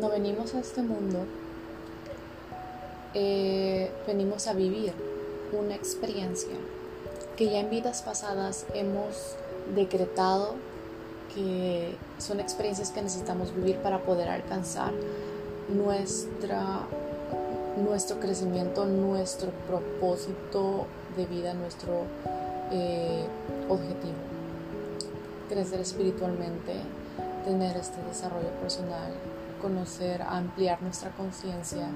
cuando 0.00 0.16
venimos 0.16 0.54
a 0.54 0.60
este 0.60 0.80
mundo, 0.80 1.26
eh, 3.12 3.90
venimos 4.06 4.46
a 4.46 4.54
vivir 4.54 4.94
una 5.52 5.74
experiencia 5.74 6.54
que 7.36 7.50
ya 7.50 7.60
en 7.60 7.68
vidas 7.68 8.00
pasadas 8.00 8.64
hemos 8.72 9.36
decretado 9.74 10.54
que 11.34 11.96
son 12.16 12.40
experiencias 12.40 12.92
que 12.92 13.02
necesitamos 13.02 13.54
vivir 13.54 13.76
para 13.76 13.98
poder 13.98 14.30
alcanzar 14.30 14.90
nuestra, 15.68 16.86
nuestro 17.84 18.20
crecimiento, 18.20 18.86
nuestro 18.86 19.50
propósito 19.68 20.86
de 21.14 21.26
vida, 21.26 21.52
nuestro 21.52 22.04
eh, 22.72 23.26
objetivo. 23.68 24.14
Crecer 25.50 25.80
espiritualmente, 25.80 26.72
tener 27.44 27.76
este 27.76 28.02
desarrollo 28.04 28.48
personal, 28.62 29.12
conocer, 29.60 30.22
ampliar 30.22 30.82
nuestra 30.82 31.10
conciencia, 31.10 31.88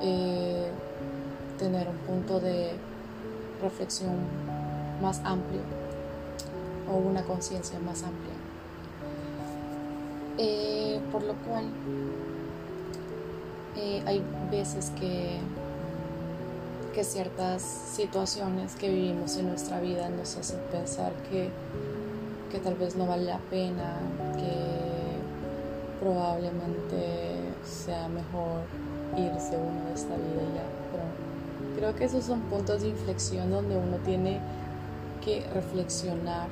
eh, 0.00 0.70
tener 1.58 1.88
un 1.88 1.96
punto 1.98 2.40
de 2.40 2.72
reflexión 3.60 4.16
más 5.00 5.20
amplio 5.24 5.60
o 6.90 6.96
una 6.96 7.22
conciencia 7.22 7.78
más 7.78 8.02
amplia. 8.02 8.34
Eh, 10.38 11.00
por 11.12 11.22
lo 11.22 11.34
cual 11.34 11.66
eh, 13.76 14.02
hay 14.06 14.22
veces 14.50 14.90
que, 14.98 15.38
que 16.94 17.04
ciertas 17.04 17.62
situaciones 17.62 18.74
que 18.76 18.88
vivimos 18.88 19.36
en 19.36 19.48
nuestra 19.48 19.80
vida 19.80 20.08
nos 20.08 20.36
hacen 20.36 20.58
pensar 20.70 21.12
que, 21.30 21.50
que 22.50 22.58
tal 22.58 22.74
vez 22.74 22.96
no 22.96 23.06
vale 23.06 23.24
la 23.24 23.38
pena, 23.50 23.98
que 24.36 24.71
probablemente 26.02 27.54
sea 27.64 28.08
mejor 28.08 28.62
irse 29.16 29.56
uno 29.56 29.84
de 29.86 29.94
esta 29.94 30.16
vida 30.16 30.42
ya. 30.54 30.64
Pero 30.90 31.04
creo 31.76 31.94
que 31.94 32.04
esos 32.04 32.24
son 32.24 32.40
puntos 32.42 32.82
de 32.82 32.88
inflexión 32.88 33.50
donde 33.52 33.76
uno 33.76 33.98
tiene 33.98 34.40
que 35.24 35.46
reflexionar 35.54 36.48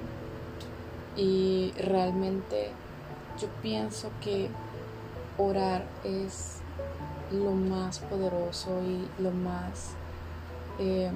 y 1.17 1.73
realmente 1.77 2.71
yo 3.41 3.49
pienso 3.61 4.11
que 4.21 4.49
orar 5.37 5.83
es 6.05 6.59
lo 7.33 7.51
más 7.51 7.99
poderoso 7.99 8.71
y 8.83 9.23
lo 9.23 9.33
más 9.33 9.95
eh, 10.79 11.11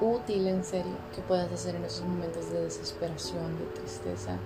útil 0.00 0.46
en 0.48 0.64
serio 0.64 0.96
que 1.14 1.20
puedas 1.22 1.52
hacer 1.52 1.76
en 1.76 1.84
esos 1.84 2.06
momentos 2.06 2.50
de 2.50 2.62
desesperación, 2.62 3.58
de 3.58 3.66
tristeza. 3.80 4.36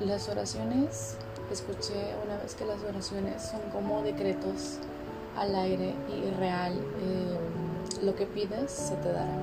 Las 0.00 0.28
oraciones, 0.28 1.16
escuché 1.50 2.14
una 2.24 2.36
vez 2.38 2.54
que 2.54 2.64
las 2.64 2.82
oraciones 2.82 3.42
son 3.42 3.60
como 3.72 4.02
decretos 4.02 4.78
al 5.36 5.54
aire 5.54 5.94
y 6.08 6.30
real. 6.38 6.72
Eh, 6.74 7.38
lo 8.02 8.14
que 8.14 8.26
pides 8.26 8.70
se 8.70 8.94
te 8.96 9.12
dará. 9.12 9.36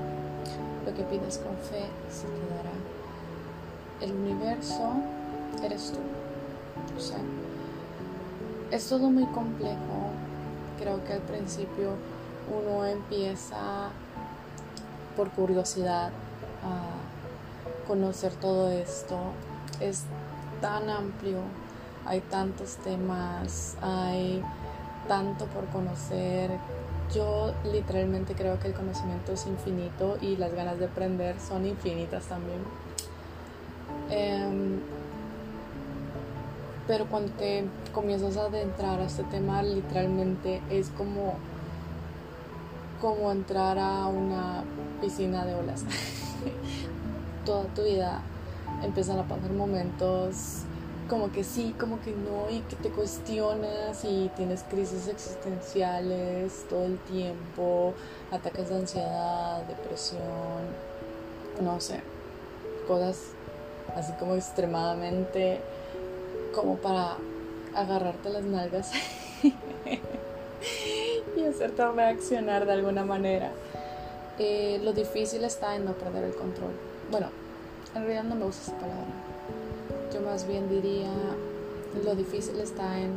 Lo 0.84 0.94
que 0.94 1.02
pides 1.04 1.38
con 1.38 1.56
fe 1.56 1.86
se 2.10 2.26
te 2.26 2.54
dará. 2.54 2.74
El 4.00 4.12
universo 4.12 4.92
eres 5.62 5.92
tú. 5.92 6.00
O 6.96 7.00
sea, 7.00 7.18
es 8.70 8.88
todo 8.88 9.10
muy 9.10 9.26
complejo. 9.26 10.10
Creo 10.78 11.02
que 11.04 11.14
al 11.14 11.20
principio 11.20 11.92
uno 12.50 12.84
empieza 12.84 13.90
por 15.16 15.30
curiosidad 15.30 16.08
a 16.62 17.86
conocer 17.86 18.32
todo 18.34 18.70
esto. 18.70 19.16
Es 19.80 20.02
tan 20.60 20.88
amplio, 20.90 21.38
hay 22.06 22.20
tantos 22.20 22.76
temas, 22.76 23.76
hay 23.80 24.42
tanto 25.08 25.46
por 25.46 25.66
conocer. 25.66 26.50
Yo 27.14 27.52
literalmente 27.70 28.34
creo 28.34 28.58
que 28.58 28.68
el 28.68 28.74
conocimiento 28.74 29.32
es 29.32 29.46
infinito 29.46 30.18
y 30.20 30.36
las 30.36 30.52
ganas 30.54 30.78
de 30.78 30.86
aprender 30.86 31.36
son 31.40 31.66
infinitas 31.66 32.24
también. 32.24 32.60
Em, 34.10 34.80
pero 36.86 37.06
cuando 37.06 37.32
te 37.32 37.64
comienzas 37.92 38.36
a 38.36 38.46
adentrar 38.46 39.00
a 39.00 39.04
este 39.04 39.22
tema, 39.24 39.62
literalmente 39.62 40.60
es 40.70 40.90
como, 40.90 41.34
como 43.00 43.32
entrar 43.32 43.78
a 43.78 44.06
una 44.06 44.64
piscina 45.00 45.44
de 45.44 45.54
olas. 45.54 45.84
Toda 47.46 47.64
tu 47.74 47.82
vida 47.82 48.22
empiezan 48.82 49.18
a 49.18 49.22
pasar 49.22 49.50
momentos 49.52 50.64
como 51.08 51.30
que 51.32 51.44
sí, 51.44 51.74
como 51.78 52.00
que 52.00 52.12
no, 52.12 52.50
y 52.50 52.60
que 52.60 52.76
te 52.76 52.88
cuestionas 52.90 54.04
y 54.04 54.30
tienes 54.36 54.62
crisis 54.64 55.08
existenciales 55.08 56.64
todo 56.68 56.84
el 56.84 56.98
tiempo, 56.98 57.94
ataques 58.30 58.68
de 58.70 58.76
ansiedad, 58.76 59.62
depresión, 59.64 60.22
no 61.60 61.80
sé, 61.80 62.00
cosas 62.86 63.18
así 63.96 64.12
como 64.18 64.34
extremadamente 64.34 65.60
como 66.54 66.76
para 66.76 67.16
agarrarte 67.74 68.30
las 68.30 68.44
nalgas 68.44 68.92
y 71.36 71.44
hacerte 71.44 71.86
reaccionar 71.90 72.66
de 72.66 72.72
alguna 72.72 73.04
manera. 73.04 73.52
Eh, 74.38 74.80
lo 74.82 74.92
difícil 74.92 75.44
está 75.44 75.76
en 75.76 75.84
no 75.84 75.92
perder 75.92 76.24
el 76.24 76.34
control. 76.34 76.72
Bueno, 77.10 77.28
en 77.94 78.02
realidad 78.02 78.24
no 78.24 78.34
me 78.34 78.44
gusta 78.46 78.62
esa 78.62 78.80
palabra. 78.80 79.04
Más 80.24 80.46
bien 80.46 80.68
diría, 80.68 81.10
lo 82.04 82.14
difícil 82.14 82.58
está 82.60 82.98
en 82.98 83.12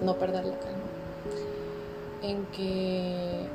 no 0.00 0.16
perder 0.16 0.44
la 0.44 0.58
calma. 0.58 0.78
En 2.22 2.46
que 2.46 3.46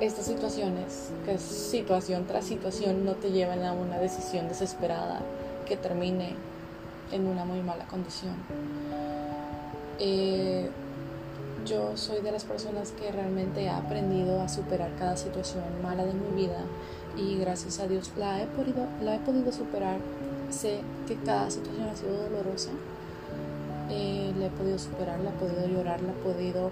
estas 0.00 0.26
situaciones, 0.26 1.10
que 1.24 1.38
situación 1.38 2.26
tras 2.26 2.44
situación, 2.44 3.04
no 3.04 3.12
te 3.14 3.30
llevan 3.30 3.64
a 3.64 3.72
una 3.72 3.98
decisión 3.98 4.48
desesperada 4.48 5.20
que 5.66 5.76
termine 5.76 6.34
en 7.12 7.26
una 7.26 7.44
muy 7.44 7.60
mala 7.60 7.86
condición. 7.86 8.34
Eh, 9.98 10.68
yo 11.64 11.96
soy 11.96 12.20
de 12.20 12.32
las 12.32 12.44
personas 12.44 12.90
que 12.92 13.10
realmente 13.10 13.68
ha 13.68 13.78
aprendido 13.78 14.42
a 14.42 14.48
superar 14.48 14.90
cada 14.98 15.16
situación 15.16 15.62
mala 15.82 16.04
de 16.04 16.12
mi 16.12 16.42
vida 16.42 16.60
y 17.16 17.38
gracias 17.38 17.78
a 17.78 17.86
Dios 17.86 18.10
la 18.16 18.42
he 18.42 18.46
podido, 18.46 18.86
la 19.02 19.14
he 19.14 19.18
podido 19.20 19.52
superar. 19.52 19.98
Sé 20.54 20.82
que 21.08 21.16
cada 21.16 21.50
situación 21.50 21.88
ha 21.88 21.96
sido 21.96 22.16
dolorosa, 22.16 22.70
eh, 23.90 24.32
la 24.38 24.46
he 24.46 24.50
podido 24.50 24.78
superar, 24.78 25.18
la 25.18 25.30
he 25.30 25.32
podido 25.32 25.66
llorar, 25.66 26.00
la 26.00 26.12
he 26.12 26.14
podido 26.14 26.70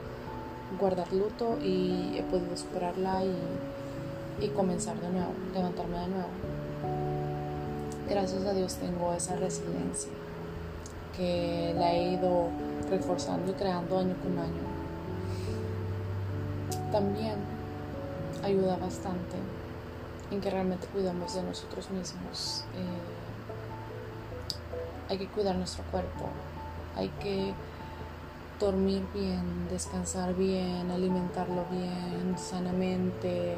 guardar 0.78 1.12
luto 1.12 1.58
y 1.60 2.16
he 2.16 2.22
podido 2.22 2.56
superarla 2.56 3.24
y, 3.24 4.48
comenzar 4.54 5.00
de 5.00 5.08
nuevo, 5.08 5.32
levantarme 5.52 5.98
de 5.98 6.08
nuevo. 6.08 6.28
Gracias 8.08 8.44
a 8.44 8.52
Dios 8.52 8.76
tengo 8.76 9.12
esa 9.14 9.36
resiliencia 9.36 10.10
que 11.16 11.74
la 11.76 11.92
he 11.92 12.12
ido 12.12 12.48
reforzando 12.88 13.50
y 13.50 13.54
creando 13.54 13.98
año 13.98 14.14
con 14.22 14.38
año. 14.38 14.62
También 16.92 17.34
ayuda 18.44 18.76
bastante 18.76 19.36
en 20.30 20.40
que 20.40 20.50
realmente 20.50 20.86
cuidamos 20.86 21.34
de 21.34 21.42
nosotros 21.42 21.90
mismos. 21.90 22.64
Eh, 22.74 23.21
hay 25.12 25.18
que 25.18 25.26
cuidar 25.26 25.56
nuestro 25.56 25.84
cuerpo, 25.90 26.26
hay 26.96 27.08
que 27.20 27.52
dormir 28.58 29.02
bien, 29.12 29.68
descansar 29.70 30.34
bien, 30.34 30.90
alimentarlo 30.90 31.66
bien, 31.70 32.38
sanamente, 32.38 33.56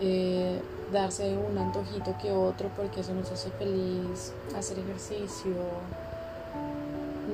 eh, 0.00 0.62
darse 0.92 1.36
un 1.36 1.58
antojito 1.58 2.16
que 2.22 2.30
otro 2.30 2.70
porque 2.76 3.00
eso 3.00 3.12
nos 3.14 3.32
hace 3.32 3.50
feliz, 3.50 4.32
hacer 4.56 4.78
ejercicio, 4.78 5.56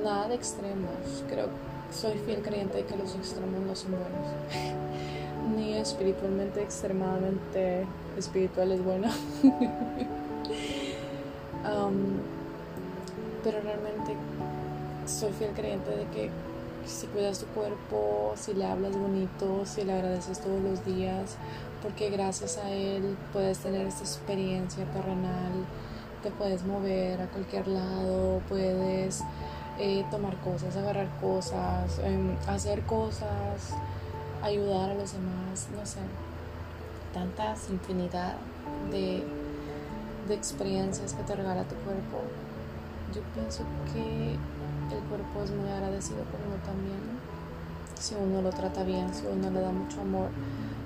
nada 0.03 0.29
de 0.29 0.35
extremos. 0.35 1.23
Creo 1.29 1.49
soy 1.91 2.17
fiel 2.25 2.41
creyente 2.41 2.77
de 2.77 2.85
que 2.85 2.97
los 2.97 3.13
extremos 3.15 3.61
no 3.61 3.75
son 3.75 3.91
buenos. 3.91 5.55
Ni 5.55 5.75
espiritualmente 5.75 6.61
extremadamente 6.61 7.85
espiritual 8.17 8.71
es 8.71 8.83
bueno. 8.83 9.09
Um, 11.67 12.21
pero 13.43 13.61
realmente 13.61 14.15
soy 15.05 15.31
fiel 15.33 15.51
creyente 15.51 15.89
de 15.91 16.05
que 16.07 16.29
si 16.85 17.07
cuidas 17.07 17.39
tu 17.39 17.45
cuerpo, 17.47 18.33
si 18.35 18.53
le 18.53 18.65
hablas 18.65 18.97
bonito, 18.97 19.65
si 19.65 19.83
le 19.83 19.93
agradeces 19.93 20.39
todos 20.39 20.61
los 20.61 20.85
días, 20.85 21.35
porque 21.81 22.09
gracias 22.09 22.57
a 22.57 22.71
él 22.71 23.17
puedes 23.33 23.59
tener 23.59 23.85
esta 23.85 24.01
experiencia 24.01 24.85
terrenal, 24.85 25.51
te 26.23 26.31
puedes 26.31 26.63
mover 26.65 27.21
a 27.21 27.27
cualquier 27.27 27.67
lado, 27.67 28.41
puedes 28.47 29.21
eh, 29.79 30.05
tomar 30.09 30.37
cosas, 30.37 30.75
agarrar 30.75 31.07
cosas, 31.19 31.99
em, 31.99 32.35
hacer 32.47 32.81
cosas, 32.83 33.73
ayudar 34.41 34.91
a 34.91 34.93
los 34.95 35.13
demás, 35.13 35.67
no 35.77 35.85
sé, 35.85 35.99
tantas 37.13 37.69
infinidad 37.69 38.35
de, 38.91 39.23
de 40.27 40.33
experiencias 40.33 41.13
que 41.13 41.23
te 41.23 41.35
regala 41.35 41.63
tu 41.63 41.75
cuerpo 41.75 42.21
yo 43.13 43.21
pienso 43.33 43.63
que 43.93 44.33
el 44.95 45.03
cuerpo 45.09 45.43
es 45.43 45.51
muy 45.51 45.69
agradecido 45.69 46.19
con 46.31 46.41
uno 46.47 46.57
también. 46.65 46.99
Si 47.99 48.15
uno 48.15 48.41
lo 48.41 48.49
trata 48.51 48.83
bien, 48.83 49.13
si 49.13 49.25
uno 49.25 49.49
le 49.49 49.59
da 49.59 49.71
mucho 49.71 50.01
amor, 50.01 50.29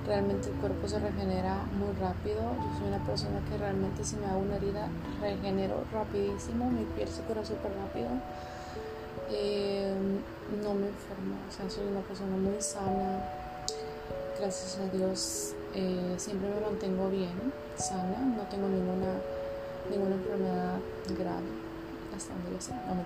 realmente 0.05 0.49
el 0.49 0.55
cuerpo 0.55 0.87
se 0.87 0.99
regenera 0.99 1.65
muy 1.77 1.93
rápido. 1.99 2.41
Yo 2.41 2.79
soy 2.79 2.87
una 2.87 3.03
persona 3.05 3.39
que 3.49 3.57
realmente 3.57 4.03
si 4.03 4.15
me 4.15 4.27
hago 4.27 4.39
una 4.39 4.55
herida, 4.55 4.87
regenero 5.19 5.83
rapidísimo, 5.91 6.69
mi 6.69 6.85
piel 6.95 7.09
se 7.09 7.21
cura 7.23 7.43
súper 7.45 7.71
rápido. 7.75 8.09
Eh, 9.29 9.93
no 10.63 10.73
me 10.73 10.87
enfermo, 10.87 11.35
o 11.47 11.51
sea, 11.51 11.69
soy 11.69 11.87
una 11.87 12.01
persona 12.01 12.35
muy 12.37 12.61
sana. 12.61 13.23
Gracias 14.39 14.79
a 14.79 14.95
Dios 14.95 15.53
eh, 15.73 16.15
siempre 16.17 16.49
me 16.49 16.59
mantengo 16.59 17.09
bien, 17.09 17.31
sana, 17.77 18.19
no 18.19 18.43
tengo 18.43 18.67
ninguna, 18.67 19.15
ninguna 19.89 20.15
enfermedad 20.15 20.79
grave, 21.17 21.47
hasta 22.15 22.33
donde 22.33 22.51
yo 22.51 22.73
me 22.95 23.03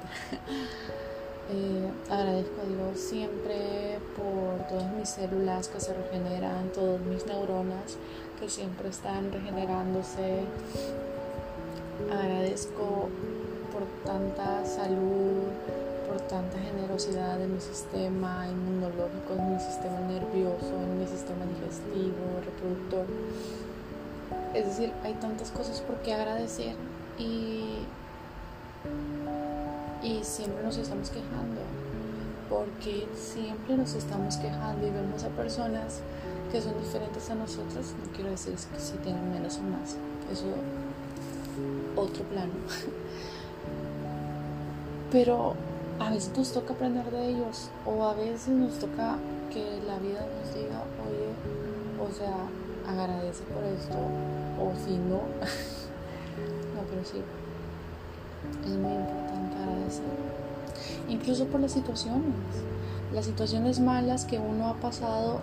Eh, 1.47 1.91
agradezco 2.09 2.61
a 2.61 2.65
Dios 2.65 2.99
siempre 2.99 3.99
por 4.17 4.67
todas 4.67 4.91
mis 4.95 5.07
células 5.07 5.67
que 5.67 5.79
se 5.79 5.93
regeneran, 5.93 6.69
todas 6.73 6.99
mis 7.01 7.23
neuronas 7.27 7.97
que 8.39 8.49
siempre 8.49 8.89
están 8.89 9.31
regenerándose. 9.31 10.41
Agradezco 12.11 13.09
por 13.71 13.83
tanta 14.03 14.65
salud, 14.65 15.53
por 16.07 16.19
tanta 16.21 16.57
generosidad 16.57 17.39
en 17.39 17.53
mi 17.53 17.61
sistema 17.61 18.47
inmunológico, 18.49 19.33
en 19.37 19.53
mi 19.53 19.59
sistema 19.59 19.99
nervioso, 19.99 20.73
en 20.81 20.99
mi 20.99 21.05
sistema 21.05 21.45
digestivo, 21.45 22.41
reproductor. 22.43 23.05
Es 24.55 24.65
decir, 24.65 24.91
hay 25.03 25.13
tantas 25.13 25.51
cosas 25.51 25.79
por 25.81 25.97
qué 25.97 26.15
agradecer 26.15 26.73
y 27.19 27.85
y 30.03 30.23
siempre 30.23 30.63
nos 30.63 30.77
estamos 30.77 31.09
quejando, 31.09 31.61
porque 32.49 33.07
siempre 33.15 33.77
nos 33.77 33.95
estamos 33.95 34.37
quejando 34.37 34.85
y 34.85 34.91
vemos 34.91 35.23
a 35.23 35.29
personas 35.29 36.01
que 36.51 36.61
son 36.61 36.79
diferentes 36.81 37.29
a 37.29 37.35
nosotros, 37.35 37.93
no 38.03 38.11
quiero 38.13 38.29
decir 38.29 38.53
que 38.53 38.79
si 38.79 38.97
tienen 38.97 39.31
menos 39.31 39.57
o 39.57 39.63
más, 39.63 39.95
eso 40.31 40.45
otro 41.95 42.23
plano. 42.25 42.51
Pero 45.11 45.55
a 45.99 46.09
veces 46.09 46.37
nos 46.37 46.51
toca 46.51 46.73
aprender 46.73 47.09
de 47.09 47.29
ellos 47.29 47.69
o 47.85 48.05
a 48.05 48.13
veces 48.13 48.49
nos 48.49 48.77
toca 48.79 49.15
que 49.51 49.79
la 49.87 49.97
vida 49.99 50.21
nos 50.21 50.53
diga, 50.53 50.83
oye, 51.07 51.29
o 51.99 52.11
sea, 52.13 52.35
agradece 52.87 53.43
por 53.45 53.63
esto 53.63 53.97
o 54.59 54.71
si 54.85 54.97
no, 54.97 55.21
no, 56.75 56.81
pero 56.89 57.03
sí, 57.03 57.23
es 58.63 58.71
muy 58.71 58.93
importante 58.93 59.57
agradecer. 59.57 60.05
Incluso 61.09 61.45
por 61.47 61.59
las 61.59 61.71
situaciones. 61.71 62.33
Las 63.13 63.25
situaciones 63.25 63.79
malas 63.79 64.25
que 64.25 64.39
uno 64.39 64.67
ha 64.67 64.73
pasado, 64.75 65.41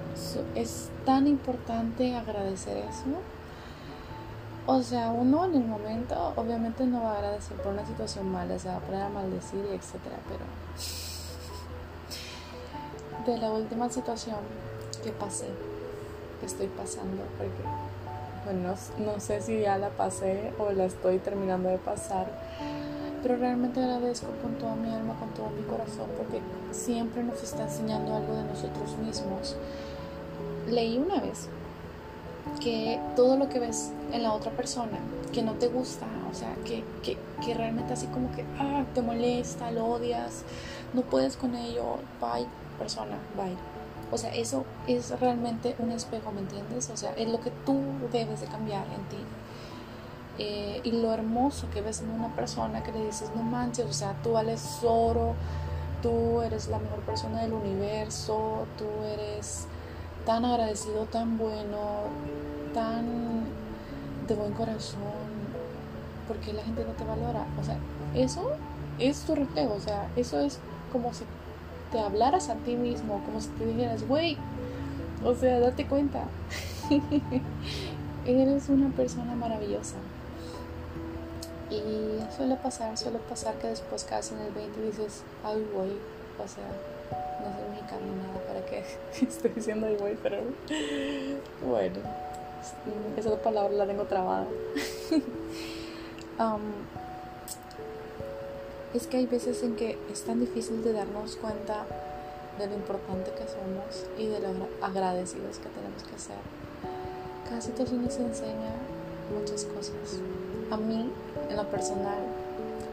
es 0.54 0.90
tan 1.06 1.26
importante 1.26 2.14
agradecer 2.14 2.76
eso. 2.78 3.18
O 4.66 4.82
sea, 4.82 5.10
uno 5.10 5.44
en 5.46 5.54
el 5.54 5.64
momento 5.64 6.32
obviamente 6.36 6.84
no 6.86 7.02
va 7.02 7.14
a 7.14 7.18
agradecer 7.18 7.56
por 7.56 7.72
una 7.72 7.84
situación 7.84 8.30
mala, 8.30 8.58
se 8.58 8.68
va 8.68 8.76
a 8.76 8.80
poner 8.80 9.02
a 9.02 9.08
maldecir 9.08 9.64
etcétera, 9.72 10.16
pero 10.28 10.44
de 13.26 13.38
la 13.38 13.50
última 13.50 13.88
situación 13.88 14.38
que 15.02 15.10
pasé, 15.10 15.48
que 16.40 16.46
estoy 16.46 16.68
pasando, 16.68 17.22
porque 17.38 17.62
bueno, 18.44 18.74
no 18.98 19.20
sé 19.20 19.40
si 19.40 19.60
ya 19.60 19.78
la 19.78 19.90
pasé 19.90 20.52
o 20.58 20.72
la 20.72 20.84
estoy 20.84 21.18
terminando 21.18 21.68
de 21.68 21.78
pasar, 21.78 22.26
pero 23.22 23.36
realmente 23.36 23.80
agradezco 23.80 24.28
con 24.42 24.54
toda 24.54 24.74
mi 24.74 24.92
alma, 24.92 25.14
con 25.18 25.30
todo 25.30 25.50
mi 25.50 25.62
corazón, 25.62 26.06
porque 26.16 26.40
siempre 26.72 27.22
nos 27.22 27.42
está 27.42 27.62
enseñando 27.62 28.14
algo 28.14 28.34
de 28.34 28.44
nosotros 28.44 28.96
mismos. 28.98 29.56
Leí 30.68 30.98
una 30.98 31.20
vez 31.20 31.48
que 32.60 33.00
todo 33.16 33.36
lo 33.36 33.48
que 33.48 33.60
ves 33.60 33.92
en 34.12 34.22
la 34.22 34.32
otra 34.32 34.50
persona, 34.52 34.98
que 35.32 35.42
no 35.42 35.52
te 35.54 35.68
gusta, 35.68 36.06
o 36.30 36.34
sea, 36.34 36.54
que, 36.64 36.84
que, 37.02 37.16
que 37.44 37.54
realmente 37.54 37.92
así 37.92 38.06
como 38.06 38.30
que 38.32 38.44
ah, 38.58 38.84
te 38.94 39.02
molesta, 39.02 39.70
lo 39.70 39.86
odias, 39.86 40.42
no 40.92 41.02
puedes 41.02 41.36
con 41.36 41.54
ello, 41.54 41.98
bye 42.20 42.46
persona, 42.78 43.16
bye. 43.36 43.56
O 44.10 44.18
sea, 44.18 44.34
eso 44.34 44.64
es 44.86 45.18
realmente 45.20 45.74
un 45.78 45.90
espejo, 45.90 46.32
¿me 46.32 46.40
entiendes? 46.40 46.90
O 46.90 46.96
sea, 46.96 47.12
es 47.14 47.28
lo 47.28 47.40
que 47.40 47.50
tú 47.64 47.80
debes 48.12 48.40
de 48.40 48.46
cambiar 48.46 48.84
en 48.86 49.02
ti. 49.08 49.24
Eh, 50.38 50.80
y 50.82 50.92
lo 50.92 51.12
hermoso 51.12 51.68
que 51.70 51.82
ves 51.82 52.00
en 52.00 52.10
una 52.10 52.34
persona 52.34 52.82
que 52.82 52.92
le 52.92 53.04
dices, 53.04 53.30
no 53.36 53.42
manches, 53.42 53.86
o 53.86 53.92
sea, 53.92 54.14
tú 54.22 54.32
vales 54.32 54.78
oro, 54.82 55.34
tú 56.02 56.40
eres 56.40 56.68
la 56.68 56.78
mejor 56.78 57.00
persona 57.00 57.42
del 57.42 57.52
universo, 57.52 58.66
tú 58.78 58.86
eres 59.04 59.66
tan 60.24 60.44
agradecido, 60.44 61.04
tan 61.06 61.36
bueno, 61.36 62.04
tan 62.72 63.44
de 64.26 64.34
buen 64.34 64.52
corazón, 64.52 64.98
porque 66.26 66.52
la 66.52 66.62
gente 66.62 66.84
no 66.84 66.92
te 66.92 67.04
valora. 67.04 67.44
O 67.60 67.64
sea, 67.64 67.76
eso 68.14 68.52
es 68.98 69.20
tu 69.22 69.34
reflejo, 69.34 69.74
o 69.74 69.80
sea, 69.80 70.08
eso 70.16 70.40
es 70.40 70.58
como 70.92 71.12
si 71.12 71.24
te 71.90 72.00
hablaras 72.00 72.48
a 72.48 72.54
ti 72.56 72.76
mismo, 72.76 73.22
como 73.24 73.40
si 73.40 73.48
te 73.50 73.66
dijeras, 73.66 74.06
güey, 74.08 74.38
o 75.24 75.34
sea, 75.34 75.60
date 75.60 75.86
cuenta, 75.86 76.24
eres 78.26 78.68
una 78.68 78.88
persona 78.90 79.34
maravillosa. 79.34 79.96
Y 81.72 82.36
suele 82.36 82.56
pasar, 82.56 82.98
suele 82.98 83.18
pasar 83.18 83.54
que 83.54 83.68
después 83.68 84.06
en 84.32 84.40
el 84.40 84.52
20 84.52 84.82
dices, 84.82 85.22
ay, 85.42 85.66
voy, 85.74 85.96
o 86.38 86.46
sea, 86.46 86.64
no 87.40 87.56
soy 87.56 87.70
mexicano 87.70 88.02
ni 88.02 88.22
nada 88.22 88.38
para 88.46 88.64
que 88.66 88.84
estoy 89.26 89.50
diciendo 89.52 89.86
ay, 89.86 89.96
voy, 89.96 90.18
pero 90.22 90.38
bueno, 91.66 91.96
esa 93.16 93.36
palabra 93.36 93.72
la 93.72 93.86
tengo 93.86 94.04
trabada. 94.04 94.46
um, 96.38 96.60
es 98.92 99.06
que 99.06 99.16
hay 99.16 99.26
veces 99.26 99.62
en 99.62 99.74
que 99.74 99.98
es 100.12 100.22
tan 100.24 100.40
difícil 100.40 100.84
de 100.84 100.92
darnos 100.92 101.36
cuenta 101.36 101.86
de 102.58 102.66
lo 102.66 102.74
importante 102.74 103.30
que 103.30 103.44
somos 103.48 104.06
y 104.18 104.26
de 104.26 104.40
lo 104.40 104.48
agradecidos 104.82 105.56
que 105.56 105.70
tenemos 105.70 106.02
que 106.02 106.18
ser. 106.18 106.36
Cada 107.48 107.62
situación 107.62 108.04
nos 108.04 108.16
enseña 108.18 108.74
muchas 109.32 109.64
cosas. 109.64 110.20
A 110.70 110.76
mí, 110.76 111.10
en 111.52 111.58
lo 111.58 111.64
personal, 111.68 112.18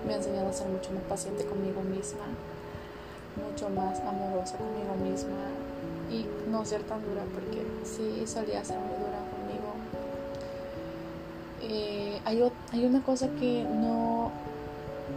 me 0.06 0.13
ha 0.13 0.18
enseñado 0.18 0.50
a 0.50 0.54
ser 0.54 0.68
mucho 0.68 0.92
más 0.92 1.04
paciente 1.04 1.46
conmigo 1.46 1.82
misma, 1.82 2.25
mucho 3.36 3.70
más 3.70 4.00
amorosa 4.01 4.58
conmigo 4.58 4.96
misma 5.01 5.38
y 6.12 6.25
no 6.50 6.66
ser 6.66 6.84
tan 6.84 7.01
dura 7.04 7.24
porque 7.34 7.66
sí 7.84 8.24
solía 8.28 8.63
ser 8.63 8.78
muy 8.80 8.98
dura 8.98 9.20
conmigo. 9.32 9.74
Eh, 11.62 12.20
hay, 12.25 12.44
hay 12.74 12.86
una 12.86 13.01
cosa 13.01 13.30
que 13.39 13.63
no, 13.63 14.32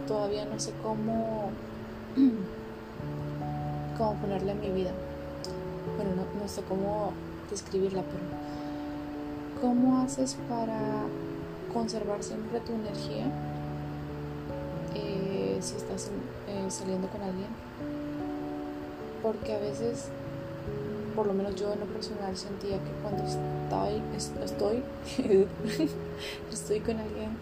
todavía 0.07 0.45
no 0.45 0.59
sé 0.59 0.71
cómo, 0.81 1.49
cómo 3.97 4.13
ponerle 4.15 4.53
en 4.53 4.61
mi 4.61 4.69
vida. 4.69 4.91
Bueno, 5.97 6.11
no, 6.15 6.41
no 6.41 6.47
sé 6.47 6.61
cómo 6.63 7.11
describirla, 7.49 8.03
pero 8.03 9.61
¿cómo 9.61 10.01
haces 10.01 10.37
para 10.49 10.79
conservar 11.73 12.23
siempre 12.23 12.59
tu 12.61 12.73
energía 12.73 13.25
eh, 14.95 15.57
si 15.61 15.75
estás 15.75 16.11
eh, 16.47 16.69
saliendo 16.69 17.07
con 17.07 17.21
alguien. 17.21 17.47
Porque 19.21 19.55
a 19.55 19.59
veces, 19.59 20.09
por 21.15 21.27
lo 21.27 21.33
menos 21.33 21.55
yo 21.55 21.71
en 21.73 21.79
lo 21.79 21.85
personal 21.85 22.35
sentía 22.35 22.77
que 22.77 22.91
cuando 23.01 23.23
estoy, 23.23 24.01
estoy, 24.43 24.83
estoy 26.51 26.79
con 26.81 26.99
alguien, 26.99 27.37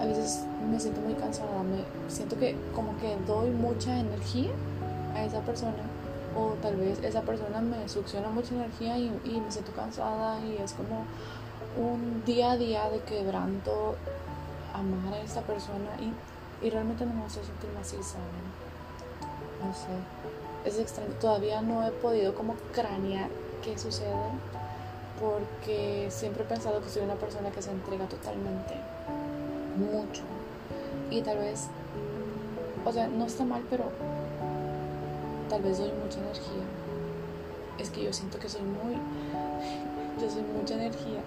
a 0.00 0.04
veces 0.04 0.44
me 0.70 0.80
siento 0.80 1.00
muy 1.00 1.14
cansada, 1.14 1.62
me 1.62 2.10
siento 2.10 2.36
que 2.38 2.56
como 2.74 2.96
que 2.98 3.16
doy 3.26 3.50
mucha 3.50 3.98
energía 3.98 4.50
a 5.14 5.24
esa 5.24 5.40
persona 5.40 5.84
o 6.36 6.54
tal 6.60 6.76
vez 6.76 7.02
esa 7.02 7.22
persona 7.22 7.60
me 7.60 7.88
succiona 7.88 8.28
mucha 8.28 8.54
energía 8.54 8.98
y, 8.98 9.06
y 9.24 9.40
me 9.40 9.50
siento 9.50 9.72
cansada 9.72 10.38
y 10.44 10.60
es 10.62 10.72
como 10.72 11.04
un 11.76 12.22
día 12.24 12.52
a 12.52 12.56
día 12.56 12.88
de 12.90 13.00
quebranto 13.00 13.96
amar 14.72 15.14
a 15.14 15.20
esta 15.20 15.42
persona 15.42 15.90
y, 16.00 16.66
y 16.66 16.70
realmente 16.70 17.04
no 17.04 17.14
me 17.14 17.24
hace 17.24 17.44
sentir 17.44 17.70
así, 17.80 17.96
¿saben? 18.02 18.46
No 19.64 19.72
sé, 19.74 20.68
es 20.68 20.78
extraño. 20.78 21.12
Todavía 21.20 21.60
no 21.62 21.86
he 21.86 21.90
podido 21.90 22.34
como 22.34 22.54
cranear 22.72 23.28
qué 23.62 23.78
sucede 23.78 24.12
porque 25.20 26.08
siempre 26.10 26.44
he 26.44 26.46
pensado 26.46 26.82
que 26.82 26.90
soy 26.90 27.02
una 27.02 27.14
persona 27.14 27.50
que 27.50 27.62
se 27.62 27.70
entrega 27.70 28.06
totalmente, 28.06 28.74
mucho. 29.76 30.22
Y 31.10 31.22
tal 31.22 31.38
vez, 31.38 31.68
o 32.84 32.92
sea, 32.92 33.08
no 33.08 33.24
está 33.26 33.44
mal, 33.44 33.62
pero 33.70 33.84
tal 35.48 35.62
vez 35.62 35.78
doy 35.78 35.92
mucha 35.92 36.18
energía. 36.18 36.64
Es 37.78 37.90
que 37.90 38.02
yo 38.02 38.12
siento 38.12 38.38
que 38.38 38.48
soy 38.48 38.62
muy, 38.62 38.96
yo 40.20 40.30
soy 40.30 40.42
mucha 40.42 40.74
energía 40.74 41.20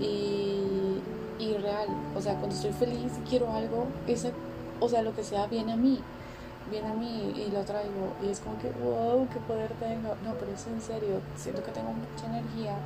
y, 0.00 1.00
y 1.38 1.56
real. 1.58 1.88
O 2.16 2.20
sea, 2.20 2.34
cuando 2.34 2.54
estoy 2.54 2.72
feliz 2.72 3.12
y 3.24 3.28
quiero 3.28 3.52
algo, 3.52 3.86
esa 4.06 4.30
o 4.80 4.88
sea, 4.88 5.02
lo 5.02 5.14
que 5.14 5.24
sea 5.24 5.46
viene 5.46 5.72
a 5.72 5.76
mí, 5.76 6.00
viene 6.70 6.88
a 6.88 6.94
mí 6.94 7.34
y 7.36 7.50
lo 7.50 7.62
traigo 7.62 8.14
y 8.22 8.28
es 8.28 8.40
como 8.40 8.58
que, 8.58 8.70
wow, 8.70 9.26
qué 9.28 9.40
poder 9.40 9.72
tengo. 9.74 10.14
No, 10.24 10.34
pero 10.38 10.52
es 10.52 10.66
en 10.66 10.80
serio, 10.80 11.20
siento 11.36 11.62
que 11.62 11.72
tengo 11.72 11.92
mucha 11.92 12.26
energía 12.26 12.76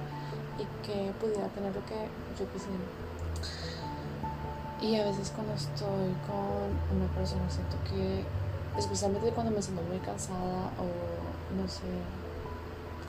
y 0.58 0.64
que 0.86 1.12
pudiera 1.20 1.48
tener 1.48 1.74
lo 1.74 1.84
que 1.84 2.08
yo 2.38 2.50
quisiera. 2.52 2.78
Y 4.80 4.96
a 4.96 5.04
veces 5.04 5.30
cuando 5.34 5.54
estoy 5.54 6.10
con 6.26 6.96
una 6.96 7.06
persona 7.14 7.48
siento 7.48 7.76
que, 7.84 8.24
especialmente 8.78 9.30
cuando 9.30 9.52
me 9.52 9.62
siento 9.62 9.82
muy 9.82 9.98
cansada 9.98 10.72
o 10.80 10.86
no 11.54 11.68
sé, 11.68 11.86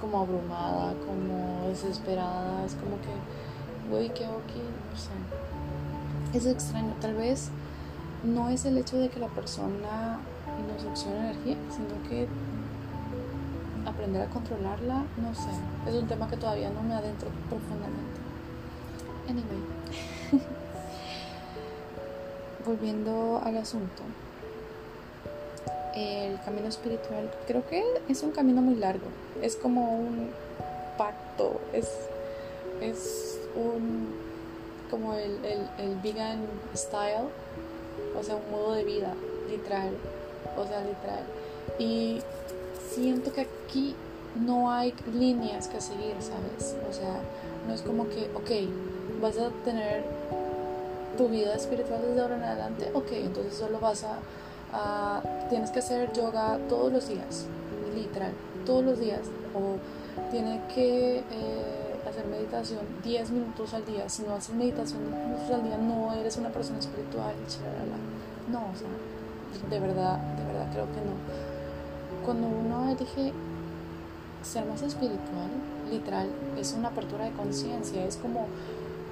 como 0.04 0.20
abrumada, 0.20 0.94
como 1.08 1.70
desesperada, 1.70 2.66
es 2.66 2.74
como 2.76 2.98
que, 3.00 3.90
güey, 3.90 4.14
¿qué 4.14 4.26
hago 4.26 4.42
aquí? 4.44 4.60
No 4.60 5.00
sé. 5.00 6.38
Es 6.38 6.46
extraño, 6.46 6.94
tal 7.00 7.16
vez 7.16 7.50
no 8.24 8.50
es 8.50 8.66
el 8.66 8.78
hecho 8.78 8.98
de 8.98 9.08
que 9.08 9.22
la 9.22 9.30
persona 9.30 10.20
nos 10.68 10.82
succione 10.82 11.32
energía, 11.32 11.56
sino 11.72 12.10
que 12.10 12.28
aprender 13.86 14.24
a 14.24 14.30
controlarla, 14.30 15.06
no 15.22 15.34
sé, 15.34 15.50
es 15.88 15.96
un 15.96 16.08
tema 16.08 16.28
que 16.28 16.36
todavía 16.36 16.70
no 16.70 16.84
me 16.84 16.96
adentro 16.96 17.30
profundamente. 17.48 18.20
Anyway, 19.30 19.64
volviendo 22.66 23.42
al 23.42 23.56
asunto, 23.56 24.04
el 25.96 26.40
camino 26.42 26.68
espiritual 26.68 27.30
creo 27.48 27.66
que 27.68 27.84
es 28.10 28.24
un 28.24 28.32
camino 28.32 28.62
muy 28.62 28.76
largo, 28.76 29.06
es 29.42 29.56
como 29.56 29.96
un 29.96 30.30
pacto, 30.98 31.60
es, 31.74 31.90
es 32.82 33.40
un 33.56 34.14
como 34.90 35.16
el, 35.16 35.44
el, 35.44 35.68
el 35.80 35.96
vegan 36.04 36.40
style, 36.76 37.30
o 38.16 38.24
sea, 38.24 38.36
un 38.36 38.52
modo 38.52 38.74
de 38.74 38.84
vida, 38.84 39.16
literal, 39.50 39.90
o 40.56 40.68
sea, 40.68 40.82
literal. 40.82 41.24
Y 41.80 42.22
siento 42.92 43.34
que 43.34 43.42
aquí 43.42 43.96
no 44.36 44.72
hay 44.72 44.94
líneas 45.12 45.68
que 45.68 45.82
seguir, 45.82 46.16
¿sabes? 46.20 46.76
O 46.88 46.94
sea, 46.94 47.22
no 47.68 47.74
es 47.74 47.82
como 47.82 48.08
que, 48.08 48.30
ok, 48.36 48.70
vas 49.20 49.38
a 49.38 49.50
tener 49.64 50.04
tu 51.18 51.28
vida 51.28 51.56
espiritual 51.56 52.02
desde 52.08 52.22
ahora 52.22 52.36
en 52.38 52.44
adelante, 52.44 52.92
ok, 52.94 53.12
entonces 53.14 53.54
solo 53.56 53.80
vas 53.80 54.04
a, 54.04 54.18
tienes 55.50 55.72
que 55.72 55.80
hacer 55.80 56.12
yoga 56.14 56.58
todos 56.70 56.92
los 56.92 57.08
días, 57.08 57.46
literal, 57.96 58.32
todos 58.66 58.84
los 58.84 59.00
días, 59.00 59.22
o 59.54 59.78
tienes 60.32 60.62
que 60.74 61.20
eh, 61.20 62.00
hacer 62.10 62.26
meditación 62.26 62.80
10 63.04 63.32
minutos 63.32 63.74
al 63.74 63.86
día, 63.86 64.10
si 64.10 64.24
no 64.24 64.34
haces 64.34 64.56
meditación 64.56 65.02
10 65.12 65.28
minutos 65.28 65.52
al 65.52 65.64
día 65.64 65.78
no 65.78 66.14
eres 66.14 66.38
una 66.38 66.50
persona 66.50 66.80
espiritual, 66.80 67.34
no, 68.52 68.60
o 68.60 68.76
sea, 68.76 69.70
de 69.70 69.80
verdad, 69.80 70.18
de 70.18 70.46
verdad 70.46 70.68
creo 70.72 70.86
que 70.86 71.02
no. 71.02 72.26
Cuando 72.26 72.48
uno 72.48 72.90
elige 72.92 73.32
ser 74.42 74.66
más 74.66 74.82
espiritual, 74.82 75.50
literal, 75.90 76.30
es 76.58 76.74
una 76.74 76.90
apertura 76.90 77.26
de 77.26 77.32
conciencia, 77.32 78.06
es 78.06 78.18
como, 78.18 78.48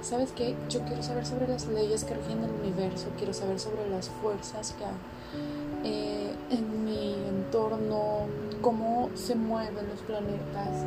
¿sabes 0.02 0.32
qué? 0.32 0.56
Yo 0.68 0.80
quiero 0.80 1.02
saber 1.02 1.24
sobre 1.24 1.48
las 1.48 1.66
leyes 1.68 2.04
que 2.04 2.14
rigen 2.14 2.42
el 2.42 2.50
universo, 2.50 3.06
quiero 3.16 3.32
saber 3.32 3.58
sobre 3.58 3.88
las 3.88 4.08
fuerzas 4.08 4.74
que 4.78 4.84
eh, 5.84 6.32
en 6.50 6.84
mi 6.84 7.14
entorno, 7.28 8.26
cómo 8.60 9.10
se 9.14 9.34
mueven 9.34 9.88
los 9.88 10.00
planetas, 10.00 10.84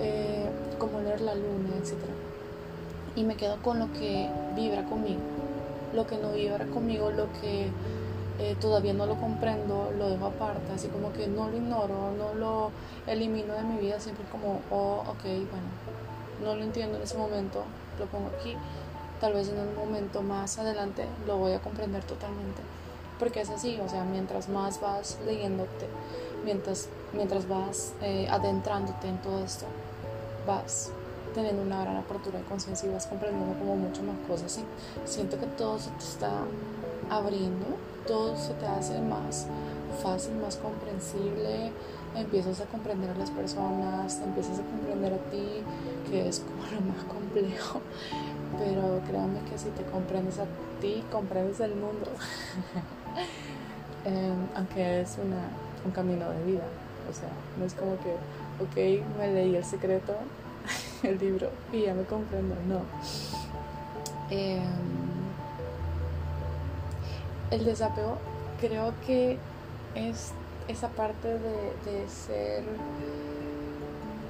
eh, 0.00 0.48
cómo 0.78 1.00
leer 1.00 1.20
la 1.20 1.34
luna, 1.34 1.70
etc. 1.78 1.94
Y 3.16 3.24
me 3.24 3.36
quedo 3.36 3.56
con 3.62 3.78
lo 3.78 3.92
que 3.92 4.30
vibra 4.54 4.84
conmigo, 4.84 5.20
lo 5.94 6.06
que 6.06 6.16
no 6.18 6.32
vibra 6.32 6.66
conmigo, 6.66 7.10
lo 7.10 7.26
que 7.40 7.70
eh, 8.38 8.56
todavía 8.60 8.94
no 8.94 9.06
lo 9.06 9.16
comprendo, 9.16 9.92
lo 9.98 10.10
dejo 10.10 10.26
aparte, 10.26 10.72
así 10.72 10.86
como 10.86 11.12
que 11.12 11.26
no 11.26 11.48
lo 11.48 11.56
ignoro, 11.56 12.12
no 12.16 12.34
lo 12.34 12.70
elimino 13.08 13.54
de 13.54 13.62
mi 13.62 13.78
vida, 13.78 13.98
siempre 13.98 14.24
como, 14.30 14.60
oh, 14.70 15.02
ok, 15.08 15.24
bueno, 15.24 15.68
no 16.44 16.54
lo 16.54 16.62
entiendo 16.62 16.98
en 16.98 17.02
ese 17.02 17.18
momento, 17.18 17.64
lo 17.98 18.06
pongo 18.06 18.30
aquí, 18.38 18.54
tal 19.20 19.32
vez 19.32 19.48
en 19.48 19.58
un 19.58 19.74
momento 19.74 20.22
más 20.22 20.56
adelante 20.56 21.06
lo 21.26 21.36
voy 21.36 21.52
a 21.52 21.58
comprender 21.58 22.04
totalmente, 22.04 22.62
porque 23.18 23.40
es 23.40 23.50
así, 23.50 23.78
o 23.80 23.88
sea, 23.88 24.04
mientras 24.04 24.48
más 24.48 24.80
vas 24.80 25.18
leyéndote, 25.26 25.86
mientras, 26.44 26.88
mientras 27.12 27.48
vas 27.48 27.94
eh, 28.02 28.26
adentrándote 28.30 29.08
en 29.08 29.18
todo 29.18 29.44
esto, 29.44 29.66
vas 30.46 30.90
teniendo 31.34 31.62
una 31.62 31.82
gran 31.82 31.96
apertura 31.96 32.38
de 32.38 32.44
conciencia 32.44 32.88
y 32.88 32.92
vas 32.92 33.06
comprendiendo 33.06 33.58
como 33.58 33.76
mucho 33.76 34.02
más 34.02 34.16
cosas 34.26 34.60
siento 35.04 35.38
que 35.38 35.46
todo 35.46 35.78
se 35.78 35.90
te 35.90 36.04
está 36.04 36.30
abriendo 37.10 37.66
todo 38.08 38.34
se 38.36 38.54
te 38.54 38.66
hace 38.66 38.98
más 39.00 39.46
fácil, 40.02 40.34
más 40.36 40.56
comprensible, 40.56 41.70
empiezas 42.16 42.60
a 42.62 42.64
comprender 42.64 43.10
a 43.10 43.14
las 43.14 43.30
personas, 43.30 44.20
empiezas 44.20 44.58
a 44.58 44.62
comprender 44.62 45.12
a 45.12 45.18
ti, 45.30 45.62
que 46.10 46.26
es 46.26 46.40
como 46.40 46.64
lo 46.64 46.92
más 46.92 47.04
complejo. 47.04 47.80
Pero 48.58 49.00
créanme 49.06 49.40
que 49.50 49.58
si 49.58 49.68
te 49.70 49.82
comprendes 49.84 50.38
a 50.38 50.46
ti, 50.80 51.04
comprendes 51.12 51.60
el 51.60 51.74
mundo. 51.74 52.10
Em, 54.08 54.46
aunque 54.54 55.02
es 55.02 55.18
una, 55.22 55.42
un 55.84 55.90
camino 55.92 56.30
de 56.30 56.44
vida. 56.44 56.64
O 57.10 57.12
sea, 57.12 57.28
no 57.58 57.66
es 57.66 57.74
como 57.74 57.92
que, 57.98 58.12
ok, 58.62 59.04
me 59.18 59.32
leí 59.32 59.54
el 59.54 59.64
secreto, 59.64 60.14
el 61.02 61.18
libro, 61.18 61.50
y 61.72 61.82
ya 61.82 61.94
me 61.94 62.04
comprendo. 62.04 62.54
No. 62.66 62.80
Eh, 64.30 64.62
el 67.50 67.64
desapego 67.64 68.16
creo 68.60 68.92
que 69.06 69.38
es 69.94 70.32
esa 70.68 70.88
parte 70.88 71.28
de, 71.28 72.08
ser, 72.08 72.62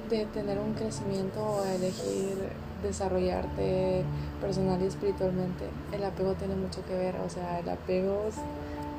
de 0.09 0.25
tener 0.25 0.57
un 0.59 0.73
crecimiento 0.73 1.41
o 1.41 1.65
elegir 1.65 2.49
desarrollarte 2.81 4.03
personal 4.41 4.81
y 4.81 4.85
espiritualmente. 4.85 5.65
El 5.91 6.03
apego 6.03 6.33
tiene 6.33 6.55
mucho 6.55 6.85
que 6.85 6.95
ver, 6.95 7.15
o 7.25 7.29
sea, 7.29 7.59
el 7.59 7.69
apego 7.69 8.29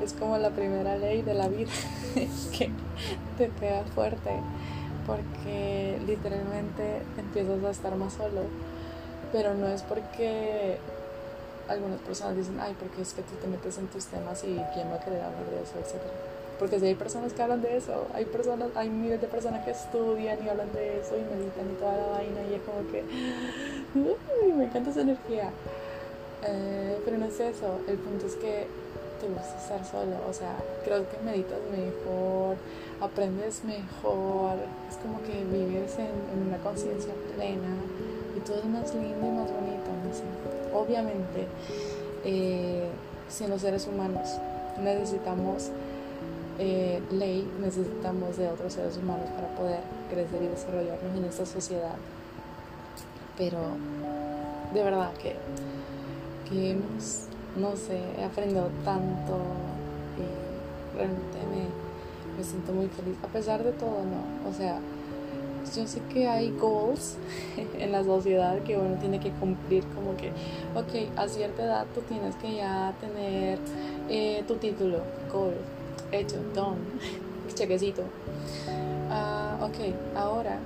es, 0.03 0.13
como 0.13 0.39
la 0.39 0.51
primera 0.51 0.97
ley 0.97 1.23
de 1.23 1.35
la 1.35 1.49
vida 1.49 1.71
que 2.57 2.71
te 3.39 3.49
pega 3.49 3.85
fuerte 3.95 4.31
porque 5.07 5.99
literalmente 6.07 7.03
empiezas 7.19 7.65
a 7.65 7.71
estar 7.71 7.97
más 7.97 8.13
solo, 8.13 8.43
pero 9.33 9.55
no 9.55 9.67
es 9.67 9.83
porque 9.83 10.79
algunas 11.69 12.01
personas 12.01 12.37
dicen, 12.37 12.59
ay, 12.61 12.77
porque 12.79 13.03
es 13.03 13.13
que 13.15 13.23
tú 13.23 13.35
te 13.41 13.47
metes 13.47 13.79
en 13.79 13.87
tus 13.89 14.07
temas 14.07 14.43
y 14.45 14.61
quién 14.75 14.89
va 14.91 14.97
a 14.97 15.01
querer 15.01 15.23
hablar 15.23 15.47
de 15.51 15.63
eso, 15.63 15.75
etcétera. 15.79 16.13
Porque 16.59 16.79
si 16.79 16.87
hay 16.87 16.95
personas 16.95 17.33
que 17.33 17.43
hablan 17.43 17.63
de 17.63 17.77
eso, 17.77 18.07
hay 18.13 18.25
personas, 18.27 18.69
hay 18.75 18.91
miles 18.91 19.21
de 19.21 19.29
personas 19.29 19.65
que 19.65 19.71
estudian 19.71 20.45
y 20.45 20.49
hablan 20.49 20.71
de 20.73 21.01
eso 21.01 21.17
y 21.17 21.23
meditan 21.23 21.71
y 21.71 21.75
toda 21.81 21.97
la 21.97 22.07
vaina 22.07 22.43
y 22.51 22.55
es 22.55 22.61
como 22.63 22.91
que, 22.91 23.05
uy, 24.45 24.53
me 24.53 24.65
encanta 24.65 24.91
esa 24.91 25.01
energía. 25.01 25.51
Eh, 26.47 26.99
pero 27.05 27.19
no 27.19 27.27
es 27.27 27.41
eso, 27.41 27.81
el 27.89 27.97
punto 27.99 28.27
es 28.27 28.35
que 28.37 28.67
te 29.21 29.29
gusta 29.29 29.57
estar 29.59 29.85
solo, 29.85 30.17
o 30.29 30.33
sea, 30.33 30.57
creo 30.85 31.05
que 31.09 31.19
meditas 31.25 31.59
mejor, 31.71 32.57
aprendes 33.01 33.63
mejor, 33.65 34.57
es 34.89 34.97
como 34.97 35.21
que 35.23 35.45
vives 35.45 35.97
en, 35.99 36.49
una 36.49 36.59
conciencia 36.59 37.13
plena 37.35 37.77
y 38.37 38.41
todo 38.41 38.59
es 38.59 38.65
más 38.65 38.95
lindo 38.95 39.27
y 39.27 39.31
más 39.31 39.51
bonito, 39.53 39.91
obviamente, 40.75 41.47
eh, 42.25 42.89
siendo 43.29 43.59
seres 43.59 43.87
humanos, 43.87 44.39
necesitamos 44.83 45.71
eh, 46.63 47.01
ley, 47.11 47.51
necesitamos 47.59 48.37
de 48.37 48.49
otros 48.49 48.75
seres 48.75 48.97
humanos 48.99 49.31
para 49.31 49.49
poder 49.57 49.81
crecer 50.11 50.43
y 50.43 50.49
desarrollarnos 50.49 51.17
en 51.17 51.25
esta 51.25 51.47
sociedad. 51.47 51.95
Pero 53.39 53.59
de 54.75 54.85
verdad 54.85 55.11
que, 55.15 55.37
que 56.49 56.73
hemos, 56.73 57.30
no 57.57 57.77
sé, 57.77 58.01
he 58.19 58.25
aprendido 58.25 58.69
tanto 58.85 59.39
y 60.17 60.97
realmente 60.97 61.39
me, 61.51 62.37
me 62.37 62.45
siento 62.45 62.73
muy 62.73 62.89
feliz, 62.89 63.17
a 63.23 63.27
pesar 63.29 63.63
de 63.63 63.73
todo, 63.73 64.03
¿no? 64.05 64.49
O 64.49 64.53
sea, 64.53 64.79
yo 65.75 65.87
sé 65.87 66.01
que 66.13 66.27
hay 66.27 66.51
goals 66.51 67.17
en 67.79 67.93
la 67.93 68.03
sociedad 68.05 68.59
que 68.63 68.77
uno 68.77 68.97
tiene 68.97 69.21
que 69.21 69.31
cumplir, 69.31 69.85
como 69.95 70.17
que, 70.17 70.31
ok, 70.75 71.17
a 71.17 71.29
cierta 71.29 71.65
edad 71.65 71.87
tú 71.95 72.01
tienes 72.03 72.35
que 72.37 72.57
ya 72.57 72.95
tener 73.01 73.59
eh, 74.09 74.43
tu 74.47 74.57
título, 74.57 74.99
goal, 75.33 75.55
hecho, 76.13 76.37
done, 76.55 76.79
chequecito. 77.55 78.03
Uh, 79.11 79.65
ok, 79.65 79.95
ahora 80.17 80.59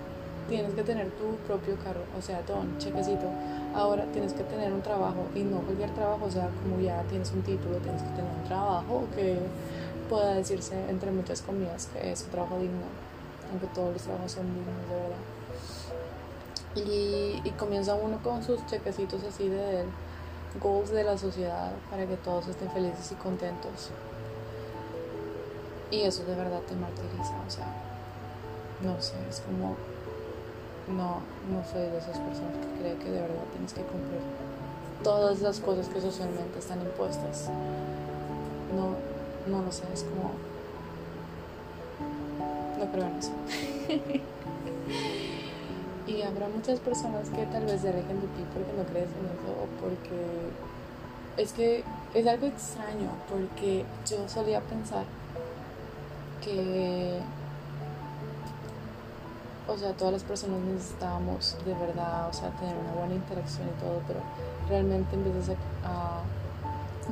tienes 0.48 0.74
que 0.74 0.82
tener 0.82 1.10
tu 1.12 1.36
propio 1.46 1.76
carro, 1.76 2.02
o 2.18 2.22
sea, 2.22 2.42
done, 2.42 2.78
chequecito. 2.78 3.26
Ahora 3.74 4.04
tienes 4.12 4.32
que 4.32 4.44
tener 4.44 4.72
un 4.72 4.82
trabajo 4.82 5.26
y 5.34 5.42
no 5.42 5.58
cualquier 5.58 5.90
trabajo, 5.90 6.26
o 6.26 6.30
sea, 6.30 6.48
como 6.62 6.80
ya 6.80 7.02
tienes 7.04 7.32
un 7.32 7.42
título, 7.42 7.78
tienes 7.78 8.02
que 8.02 8.08
tener 8.10 8.30
un 8.30 8.44
trabajo 8.44 9.04
que 9.14 9.38
pueda 10.08 10.34
decirse 10.34 10.74
entre 10.88 11.10
muchas 11.10 11.42
comillas 11.42 11.88
que 11.92 12.12
es 12.12 12.22
un 12.22 12.30
trabajo 12.30 12.58
digno 12.58 13.04
aunque 13.50 13.66
todos 13.68 13.92
los 13.92 14.02
trabajos 14.02 14.32
son 14.32 14.46
dignos, 14.52 14.88
de 14.88 14.94
verdad. 14.96 15.16
Y, 16.74 17.48
y 17.48 17.50
comienza 17.52 17.94
uno 17.94 18.18
con 18.22 18.42
sus 18.42 18.66
chequecitos 18.66 19.22
así 19.22 19.48
de 19.48 19.84
goals 20.60 20.90
de 20.90 21.04
la 21.04 21.16
sociedad 21.16 21.72
para 21.90 22.06
que 22.06 22.16
todos 22.16 22.48
estén 22.48 22.70
felices 22.70 23.12
y 23.12 23.14
contentos. 23.14 23.90
Y 25.90 26.00
eso 26.02 26.24
de 26.24 26.34
verdad 26.34 26.60
te 26.66 26.74
martiriza, 26.74 27.34
o 27.46 27.50
sea, 27.50 27.66
no 28.82 29.00
sé, 29.00 29.14
es 29.28 29.40
como, 29.40 29.76
no, 30.88 31.20
no 31.50 31.64
soy 31.70 31.82
de 31.82 31.98
esas 31.98 32.18
personas 32.18 32.54
que 32.60 32.80
cree 32.80 32.96
que 32.96 33.10
de 33.10 33.20
verdad 33.22 33.44
tienes 33.52 33.72
que 33.72 33.82
cumplir 33.82 34.20
todas 35.02 35.40
las 35.40 35.60
cosas 35.60 35.88
que 35.88 36.00
socialmente 36.00 36.58
están 36.58 36.80
impuestas. 36.80 37.50
No, 38.74 38.96
no 39.50 39.62
lo 39.64 39.70
sé, 39.70 39.84
es 39.92 40.04
como, 40.04 40.32
no 42.78 42.90
creo 42.90 43.04
en 43.04 43.16
eso. 43.16 43.32
y 46.06 46.22
habrá 46.22 46.48
muchas 46.48 46.80
personas 46.80 47.28
que 47.30 47.46
tal 47.46 47.64
vez 47.64 47.80
se 47.80 47.88
alejen 47.88 48.20
de 48.20 48.26
ti 48.28 48.44
porque 48.52 48.72
no 48.76 48.84
crees 48.84 49.08
en 49.08 49.26
eso 49.26 49.50
o 49.62 49.66
porque 49.80 50.50
es 51.36 51.52
que 51.52 51.84
es 52.14 52.26
algo 52.26 52.46
extraño 52.46 53.10
porque 53.30 53.84
yo 54.08 54.28
solía 54.28 54.60
pensar 54.60 55.04
que, 56.42 57.18
o 59.66 59.78
sea, 59.78 59.92
todas 59.92 60.12
las 60.12 60.22
personas 60.22 60.60
necesitábamos 60.60 61.56
de 61.64 61.74
verdad, 61.74 62.28
o 62.28 62.32
sea, 62.32 62.50
tener 62.50 62.76
una 62.76 62.92
buena 62.92 63.14
interacción 63.14 63.68
y 63.68 63.80
todo, 63.80 64.00
pero 64.06 64.20
realmente 64.68 65.14
empiezas 65.14 65.56
a, 65.84 66.20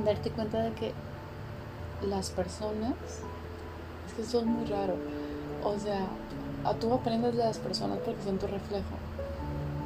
darte 0.04 0.30
cuenta 0.30 0.59
de 0.62 0.73
que 0.73 0.92
las 2.06 2.30
personas, 2.30 2.94
es 4.06 4.12
que 4.14 4.23
eso 4.23 4.40
es 4.40 4.47
muy 4.47 4.66
raro, 4.66 4.97
o 5.64 5.78
sea, 5.78 6.06
a 6.64 6.75
tú 6.75 6.92
aprendes 6.92 7.37
de 7.37 7.44
las 7.44 7.59
personas 7.59 7.99
porque 8.04 8.23
son 8.23 8.38
tu 8.38 8.47
reflejo. 8.47 8.97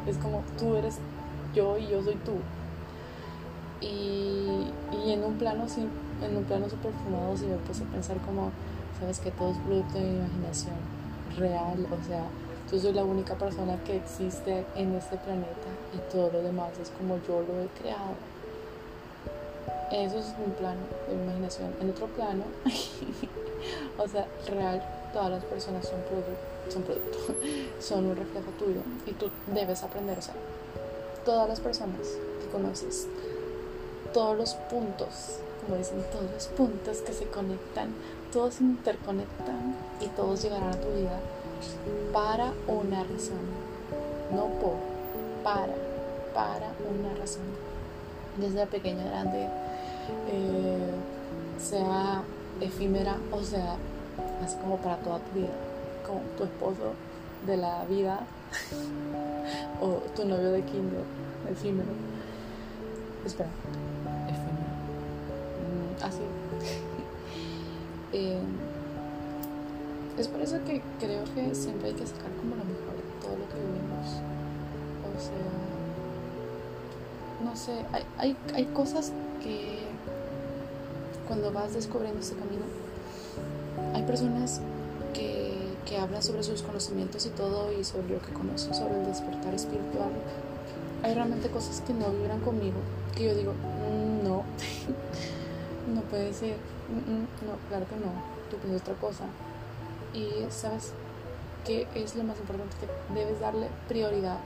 Es 0.06 0.18
como 0.18 0.42
tú 0.58 0.76
eres 0.76 0.99
yo 1.54 1.76
y 1.78 1.88
yo 1.88 2.02
soy 2.02 2.16
tú. 2.16 2.35
Y, 3.80 4.70
y 4.92 5.12
en 5.12 5.25
un 5.25 5.35
plano 5.35 5.66
en 6.23 6.37
un 6.37 6.44
plano 6.44 6.68
super 6.68 6.92
fumado 7.04 7.37
si 7.37 7.46
me 7.46 7.56
puse 7.56 7.82
a 7.82 7.87
pensar 7.87 8.16
como 8.18 8.50
sabes 8.99 9.20
que 9.20 9.30
todo 9.30 9.50
es 9.50 9.58
producto 9.58 9.99
de 9.99 10.04
mi 10.04 10.16
imaginación 10.16 10.75
real, 11.37 11.87
o 11.92 12.06
sea, 12.06 12.25
yo 12.70 12.78
soy 12.80 12.92
la 12.92 13.04
única 13.04 13.35
persona 13.35 13.78
que 13.85 13.96
existe 13.96 14.64
en 14.75 14.94
este 14.94 15.16
planeta 15.18 15.68
y 15.94 16.12
todo 16.12 16.30
lo 16.32 16.42
demás 16.42 16.70
es 16.80 16.90
como 16.90 17.18
yo 17.26 17.40
lo 17.40 17.62
he 17.62 17.68
creado. 17.80 18.14
Eso 19.92 20.18
es 20.18 20.35
un 20.44 20.52
plano 20.52 20.80
de 21.08 21.14
mi 21.14 21.23
imaginación. 21.25 21.73
En 21.80 21.90
otro 21.90 22.06
plano, 22.08 22.42
o 23.99 24.08
sea, 24.08 24.26
real, 24.49 24.82
todas 25.12 25.30
las 25.30 25.44
personas 25.44 25.87
son 25.87 26.00
producto, 26.02 26.70
son 26.70 26.82
producto, 26.82 27.18
son 27.80 28.06
un 28.06 28.16
reflejo 28.16 28.50
tuyo 28.58 28.80
y 29.06 29.12
tú 29.12 29.30
debes 29.54 29.82
aprender, 29.82 30.18
o 30.18 30.23
sea, 30.23 30.35
todas 31.25 31.49
las 31.49 31.61
personas 31.61 32.00
que 32.40 32.50
conoces, 32.50 33.06
todos 34.12 34.37
los 34.37 34.54
puntos, 34.54 35.38
como 35.64 35.78
dicen, 35.78 36.04
todos 36.11 36.30
los 36.32 36.46
puntos 36.49 36.99
que 36.99 37.12
se 37.12 37.26
conectan 37.26 37.94
todos 38.37 38.54
se 38.54 38.64
interconectan 38.64 39.75
y 40.00 40.08
todos 40.08 40.42
llegarán 40.42 40.68
a 40.68 40.80
tu 40.80 40.88
vida 40.88 41.18
para 42.12 42.52
una 42.66 43.02
razón, 43.04 43.44
no 44.34 44.46
por, 44.60 44.76
para, 45.42 45.75
para 46.34 46.72
una 46.88 47.14
razón. 47.18 47.42
Desde 48.38 48.66
pequeña 48.66 49.04
grande, 49.04 49.48
eh, 50.30 50.90
sea 51.58 52.22
efímera 52.60 53.16
o 53.32 53.42
sea 53.42 53.76
así 54.42 54.56
como 54.56 54.76
para 54.78 54.96
toda 54.98 55.18
tu 55.18 55.38
vida, 55.38 55.52
como 56.06 56.20
tu 56.36 56.44
esposo 56.44 56.92
de 57.46 57.56
la 57.56 57.84
vida 57.84 58.20
o 59.80 60.02
tu 60.14 60.25
novio 60.25 60.52
de 60.52 60.62
kinder, 60.62 61.04
efímero. 61.50 61.90
Espera, 63.25 63.48
efímero. 64.28 64.72
Mm, 65.62 66.04
así. 66.04 66.22
Es 70.18 70.29
por 70.29 70.40
eso 70.40 70.57
que 70.64 70.83
creo 70.98 71.24
que 71.35 71.55
siempre 71.55 71.88
hay 71.88 71.94
que 71.94 72.07
sacar 72.07 72.31
como 72.40 72.57
lo 72.57 72.64
mejor 72.64 72.96
de 72.96 73.02
todo 73.20 73.37
lo 73.37 73.48
que 73.48 73.55
vivimos. 73.55 74.07
O 75.14 75.20
sea, 75.20 75.46
no 77.44 77.57
sé, 77.57 77.85
hay, 77.92 78.05
hay, 78.18 78.37
hay 78.55 78.64
cosas 78.66 79.12
que 79.42 79.81
cuando 81.26 81.52
vas 81.52 81.74
descubriendo 81.74 82.20
ese 82.20 82.35
camino, 82.35 82.64
hay 83.94 84.02
personas 84.02 84.61
que, 85.12 85.55
que 85.85 85.98
hablan 85.98 86.22
sobre 86.22 86.42
sus 86.42 86.62
conocimientos 86.62 87.26
y 87.26 87.31
todo 87.31 87.72
y 87.79 87.85
sobre 87.85 88.09
lo 88.09 88.22
que 88.22 88.33
conocen 88.33 88.74
sobre 88.74 89.00
el 89.00 89.07
despertar 89.07 89.55
espiritual. 89.55 90.11
Hay 91.02 91.14
realmente 91.14 91.48
cosas 91.50 91.83
que 91.83 91.92
no 91.92 92.11
vibran 92.11 92.40
conmigo, 92.40 92.76
que 93.14 93.24
yo 93.24 93.35
digo, 93.35 93.52
mm, 93.52 94.24
no, 94.26 94.44
no 95.94 96.00
puede 96.02 96.33
ser 96.33 96.57
no, 96.88 97.59
claro 97.68 97.87
que 97.88 97.96
no, 97.96 98.12
tú 98.50 98.57
piensas 98.59 98.83
otra 98.83 98.94
cosa. 98.94 99.24
Y 100.16 100.50
sabes 100.50 100.92
que 101.66 101.87
es 101.94 102.16
lo 102.16 102.24
más 102.24 102.38
importante, 102.38 102.74
que 102.81 103.14
debes 103.14 103.38
darle 103.38 103.68
prioridad 103.87 104.38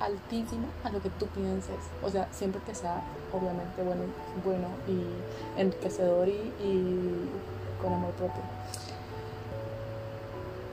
altísima 0.00 0.66
a 0.84 0.90
lo 0.90 1.00
que 1.00 1.08
tú 1.10 1.26
pienses. 1.28 1.80
O 2.02 2.10
sea, 2.10 2.28
siempre 2.30 2.60
que 2.66 2.74
sea 2.74 3.02
obviamente 3.32 3.82
bueno, 3.82 4.02
bueno 4.44 4.68
y 4.86 5.60
enriquecedor 5.60 6.28
y, 6.28 6.52
y 6.62 7.28
con 7.80 7.94
amor 7.94 8.12
propio. 8.12 8.42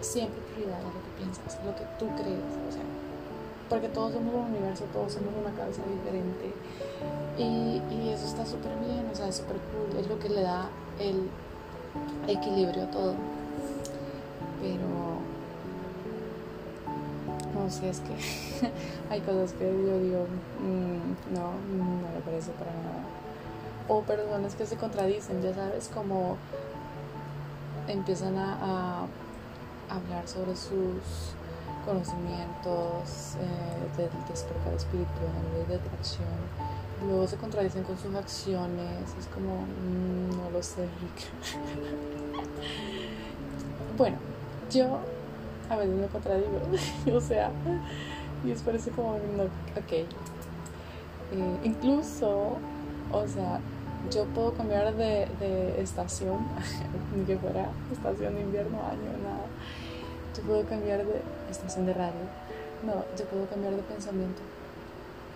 Siempre 0.02 0.42
prioridad 0.54 0.80
a 0.80 0.84
lo 0.84 0.90
que 0.90 1.12
piensas, 1.18 1.60
lo 1.66 1.76
que 1.76 1.86
tú 1.98 2.08
crees. 2.16 2.54
O 2.70 2.72
sea, 2.72 2.84
porque 3.70 3.88
todos 3.90 4.14
somos 4.14 4.34
un 4.34 4.42
universo, 4.42 4.84
todos 4.94 5.14
somos 5.14 5.30
una 5.40 5.56
cabeza 5.56 5.82
diferente. 5.90 6.54
Y, 7.38 7.82
y 7.94 8.10
eso 8.14 8.26
está 8.28 8.46
súper 8.46 8.72
bien, 8.80 9.08
o 9.12 9.16
sea, 9.16 9.28
es 9.28 9.38
súper 9.38 9.58
cool. 9.58 10.00
Es 10.00 10.08
lo 10.08 10.20
que 10.20 10.30
le 10.30 10.42
da 10.42 10.70
el 11.00 11.30
equilibrio 12.28 12.84
a 12.84 12.92
todo. 12.92 13.16
Pero 14.66 15.20
no 17.54 17.70
sé, 17.70 17.90
es 17.90 18.00
que 18.00 18.16
hay 19.10 19.22
cosas 19.22 19.54
que 19.54 19.66
yo 19.66 20.00
digo, 20.00 20.26
mm, 20.60 21.34
no, 21.36 21.52
no 21.78 22.10
me 22.14 22.20
parece 22.26 22.52
para 22.54 22.72
nada. 22.72 23.06
O 23.88 24.02
personas 24.02 24.56
que 24.56 24.66
se 24.66 24.76
contradicen, 24.76 25.44
ya 25.44 25.54
sabes, 25.54 25.92
como 25.94 26.38
empiezan 27.88 28.38
a, 28.38 29.04
a 29.04 29.08
hablar 29.90 30.28
sobre 30.28 30.56
sus 30.56 31.36
conocimientos 31.86 33.36
eh, 33.40 33.98
del 33.98 34.10
despertar 34.28 34.74
espiritual, 34.74 35.68
de 35.68 35.76
atracción 35.76 36.46
luego 37.06 37.28
se 37.28 37.38
contradicen 37.38 37.84
con 37.84 37.98
sus 37.98 38.14
acciones. 38.16 39.10
Es 39.20 39.28
como, 39.28 39.62
mm, 39.62 40.38
no 40.38 40.50
lo 40.52 40.64
sé, 40.64 40.84
Rick. 40.84 41.30
bueno, 43.98 44.18
yo 44.72 45.00
a 45.70 45.76
veces 45.78 45.96
me 45.96 46.08
contradigo, 46.08 46.60
o 47.18 47.22
sea, 47.22 47.52
y 48.46 48.52
es 48.52 48.62
por 48.62 48.76
eso 48.76 48.92
como, 48.92 49.14
no, 49.14 49.44
ok. 49.80 49.92
Eh, 49.92 50.08
incluso, 51.64 52.58
o 53.12 53.28
sea, 53.28 53.60
yo 54.12 54.26
puedo 54.26 54.54
cambiar 54.54 54.94
de, 54.96 55.28
de 55.40 55.82
estación, 55.82 56.38
ni 57.16 57.26
que 57.26 57.38
fuera 57.38 57.70
estación 57.92 58.36
de 58.36 58.42
invierno, 58.42 58.78
año, 58.78 59.18
nada. 59.24 59.46
Yo 60.36 60.44
puedo 60.44 60.64
cambiar 60.66 61.06
de 61.06 61.22
estación 61.50 61.86
de 61.86 61.94
radio. 61.94 62.12
No, 62.86 62.94
yo 63.18 63.26
puedo 63.26 63.48
cambiar 63.48 63.74
de 63.74 63.82
pensamiento 63.82 64.42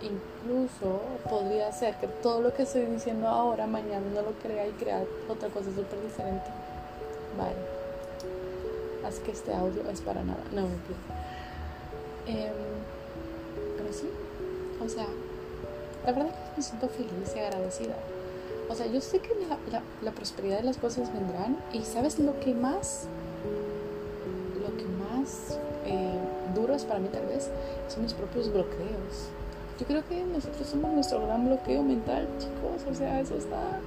incluso 0.02 1.00
podría 1.28 1.70
ser 1.72 1.94
que 1.96 2.06
todo 2.06 2.40
lo 2.40 2.54
que 2.54 2.62
estoy 2.62 2.86
diciendo 2.86 3.28
ahora, 3.28 3.66
mañana 3.66 4.06
no 4.14 4.22
lo 4.22 4.32
crea 4.42 4.66
y 4.66 4.72
crea 4.72 5.02
otra 5.28 5.48
cosa 5.48 5.66
súper 5.74 6.00
diferente. 6.02 6.46
Vale. 7.38 7.79
Que 9.18 9.32
este 9.32 9.52
audio 9.52 9.82
es 9.90 10.00
para 10.00 10.22
nada. 10.22 10.42
No, 10.52 10.62
mentira. 10.62 10.98
Eh, 12.26 12.52
pero 13.76 13.92
sí, 13.92 14.08
o 14.84 14.88
sea, 14.88 15.06
la 16.06 16.12
verdad 16.12 16.30
que 16.30 16.56
me 16.56 16.62
siento 16.62 16.88
feliz 16.88 17.34
y 17.34 17.38
agradecida. 17.40 17.96
O 18.68 18.74
sea, 18.74 18.86
yo 18.86 19.00
sé 19.00 19.18
que 19.18 19.30
la, 19.48 19.82
la, 20.00 20.12
prosperidad 20.12 20.58
de 20.58 20.62
las 20.62 20.76
cosas 20.76 21.12
vendrán 21.12 21.58
y 21.72 21.82
sabes 21.82 22.20
lo 22.20 22.38
que 22.38 22.54
más, 22.54 23.06
lo 24.60 24.76
que 24.76 24.84
más 24.84 25.58
eh, 25.86 26.20
duro 26.54 26.74
es 26.74 26.84
para 26.84 27.00
mí 27.00 27.08
tal 27.08 27.26
vez, 27.26 27.50
son 27.88 28.04
mis 28.04 28.12
propios 28.12 28.52
bloqueos 28.52 29.30
yo 29.80 29.86
creo 29.86 30.06
que 30.06 30.22
nosotros 30.26 30.68
somos 30.68 30.92
nuestro 30.92 31.26
gran 31.26 31.46
bloqueo 31.46 31.82
mental, 31.82 32.28
chicos. 32.38 32.82
O 32.90 32.94
sea, 32.94 33.18
eso 33.18 33.34
está, 33.34 33.80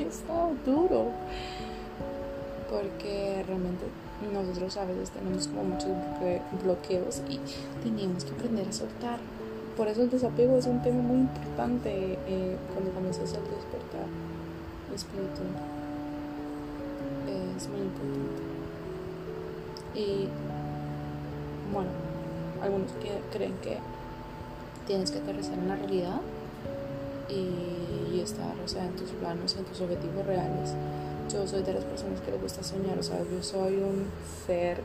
está 0.00 0.48
duro. 0.64 1.08
Porque 2.70 3.44
realmente 3.46 3.84
nosotros 4.32 4.76
a 4.76 4.84
veces 4.84 5.10
tenemos 5.10 5.48
como 5.48 5.64
muchos 5.64 5.90
bloqueos 6.62 7.22
y 7.28 7.40
tenemos 7.82 8.24
que 8.24 8.32
aprender 8.32 8.68
a 8.68 8.72
soltar. 8.72 9.18
Por 9.76 9.88
eso 9.88 10.02
el 10.02 10.10
desapego 10.10 10.56
es 10.56 10.66
un 10.66 10.82
tema 10.82 11.02
muy 11.02 11.18
importante 11.18 12.18
eh, 12.26 12.56
cuando 12.72 12.92
comienzas 12.92 13.34
a 13.34 13.40
despertar 13.40 14.06
espíritu. 14.94 15.42
Es 17.56 17.68
muy 17.68 17.80
importante. 17.80 18.42
Y 19.94 20.28
bueno, 21.72 21.90
algunos 22.62 22.90
creen 23.32 23.54
que 23.62 23.78
tienes 24.86 25.10
que 25.10 25.18
aterrizar 25.18 25.58
en 25.58 25.68
la 25.68 25.76
realidad 25.76 26.20
y, 27.28 28.20
estar 28.20 28.54
o 28.62 28.68
sea, 28.68 28.84
en 28.84 28.96
tus 28.96 29.10
planos, 29.10 29.56
en 29.56 29.64
tus 29.64 29.80
objetivos 29.80 30.26
reales 30.26 30.74
yo 31.32 31.46
soy 31.46 31.62
de 31.62 31.74
las 31.74 31.84
personas 31.84 32.20
que 32.20 32.32
les 32.32 32.40
gusta 32.40 32.62
soñar, 32.62 32.98
o 32.98 33.02
sea, 33.02 33.18
yo 33.18 33.42
soy 33.42 33.76
un 33.76 34.06
ser 34.46 34.82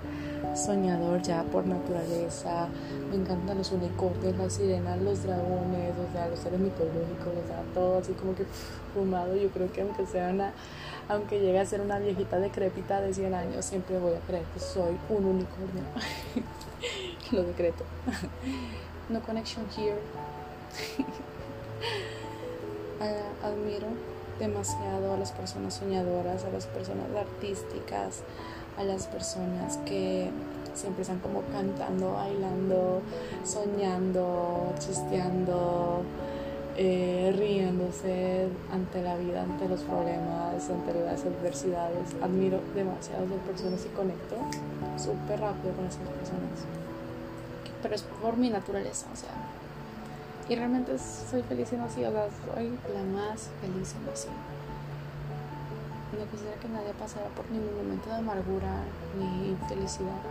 soñador 0.55 1.21
ya 1.21 1.43
por 1.43 1.65
naturaleza, 1.65 2.67
me 3.09 3.15
encantan 3.15 3.57
los 3.57 3.71
unicornios, 3.71 4.37
las 4.37 4.53
sirenas, 4.53 5.01
los 5.01 5.23
dragones, 5.23 5.93
o 5.97 6.11
sea, 6.13 6.27
los 6.27 6.39
seres 6.39 6.59
mitológicos, 6.59 7.33
o 7.43 7.47
sea, 7.47 7.63
todo 7.73 7.97
así 7.97 8.13
como 8.13 8.35
que 8.35 8.45
fumado, 8.93 9.35
yo 9.35 9.49
creo 9.49 9.71
que 9.71 9.81
aunque 9.81 10.05
sea 10.05 10.29
una, 10.29 10.53
aunque 11.09 11.39
llegue 11.39 11.59
a 11.59 11.65
ser 11.65 11.81
una 11.81 11.97
viejita 11.97 12.37
decrépita 12.39 13.01
de 13.01 13.13
100 13.13 13.33
años, 13.33 13.65
siempre 13.65 13.97
voy 13.97 14.13
a 14.13 14.19
creer 14.19 14.43
que 14.53 14.59
soy 14.59 14.97
un 15.09 15.25
unicornio, 15.25 15.83
lo 17.31 17.43
decreto, 17.43 17.83
no 19.09 19.19
connection 19.21 19.65
here. 19.75 19.97
Ah, 22.97 23.47
admiro 23.47 23.87
demasiado 24.39 25.13
a 25.13 25.17
las 25.17 25.31
personas 25.31 25.75
soñadoras, 25.75 26.43
a 26.43 26.49
las 26.49 26.65
personas 26.67 27.05
artísticas, 27.17 28.21
a 28.77 28.83
las 28.83 29.07
personas 29.07 29.77
que 29.85 30.29
siempre 30.73 31.03
están 31.03 31.19
como 31.19 31.41
cantando, 31.51 32.13
bailando, 32.13 33.01
soñando, 33.45 34.73
chisteando, 34.79 36.03
eh, 36.77 37.33
riéndose 37.37 38.49
ante 38.71 39.01
la 39.01 39.15
vida, 39.15 39.43
ante 39.43 39.69
los 39.69 39.81
problemas, 39.81 40.69
ante 40.69 40.93
las 41.05 41.23
adversidades. 41.23 42.15
Admiro 42.21 42.59
demasiado 42.75 43.23
a 43.23 43.25
esas 43.25 43.39
personas 43.47 43.85
y 43.85 43.89
conecto 43.95 44.35
súper 44.97 45.39
rápido 45.39 45.73
con 45.73 45.85
esas 45.85 46.07
personas. 46.09 46.65
Pero 47.81 47.95
es 47.95 48.03
por 48.21 48.35
mi 48.35 48.49
naturaleza, 48.49 49.05
o 49.13 49.15
sea, 49.15 49.29
y 50.47 50.55
realmente 50.55 50.97
soy 50.97 51.41
feliz 51.43 51.73
en 51.73 51.81
así, 51.81 52.03
o 52.05 52.11
sea, 52.11 52.27
soy 52.53 52.77
la 52.93 53.03
más 53.03 53.49
feliz 53.61 53.95
en 53.95 54.13
así. 54.13 54.27
No 56.17 56.31
quisiera 56.31 56.55
que 56.59 56.69
nadie 56.69 56.93
pasara 56.93 57.27
por 57.29 57.49
ningún 57.49 57.75
momento 57.75 58.09
de 58.09 58.15
amargura, 58.15 58.83
ni 59.17 59.55
felicidad, 59.67 60.21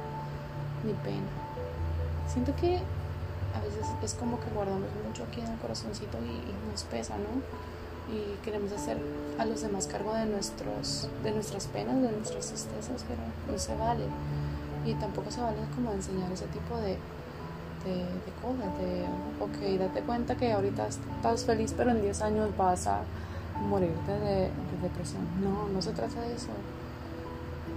ni 0.85 0.93
pena. 0.93 1.27
Siento 2.29 2.55
que 2.57 2.79
a 3.55 3.61
veces 3.61 3.87
es 4.03 4.15
como 4.15 4.39
que 4.41 4.49
guardamos 4.55 4.89
mucho 5.07 5.25
aquí 5.25 5.41
en 5.41 5.49
el 5.49 5.59
corazoncito 5.59 6.19
y, 6.19 6.71
nos 6.71 6.85
pesa, 6.85 7.15
¿no? 7.19 7.43
Y 8.15 8.37
queremos 8.45 8.71
hacer 8.73 8.99
a 9.39 9.45
los 9.45 9.63
demás 9.63 9.87
cargo 9.87 10.15
de, 10.15 10.27
nuestros, 10.27 11.09
de 11.23 11.33
nuestras 11.33 11.67
penas, 11.67 12.01
de 12.01 12.13
nuestras 12.13 12.47
tristezas, 12.47 13.05
pero 13.09 13.21
no 13.51 13.59
se 13.59 13.75
vale. 13.77 14.05
Y 14.87 14.95
tampoco 14.95 15.31
se 15.31 15.41
vale 15.41 15.59
como 15.75 15.93
enseñar 15.93 16.31
ese 16.31 16.47
tipo 16.47 16.77
de, 16.79 16.99
de, 17.85 18.05
cosas, 18.43 18.79
de, 18.79 19.05
ok, 19.41 19.79
date 19.79 20.01
cuenta 20.03 20.37
que 20.37 20.53
ahorita 20.53 20.89
estás 20.89 21.45
feliz, 21.45 21.75
pero 21.77 21.91
en 21.91 22.03
10 22.03 22.23
años 22.23 22.57
vas 22.57 22.87
a 22.87 23.03
morirte 23.69 24.13
de, 24.13 24.51
depresión. 24.83 25.23
No, 25.43 25.69
no 25.69 25.81
se 25.81 25.93
trata 25.93 26.21
de 26.21 26.35
eso. 26.35 26.49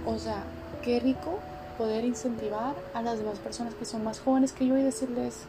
O 0.06 0.18
sea, 0.18 0.42
qué 0.82 1.00
rico 1.00 1.38
poder 1.76 2.04
incentivar 2.04 2.74
a 2.92 3.02
las 3.02 3.18
demás 3.18 3.38
personas 3.38 3.74
que 3.74 3.84
son 3.84 4.02
más 4.02 4.20
jóvenes 4.20 4.52
que 4.52 4.66
yo 4.66 4.76
y 4.76 4.82
decirles, 4.82 5.42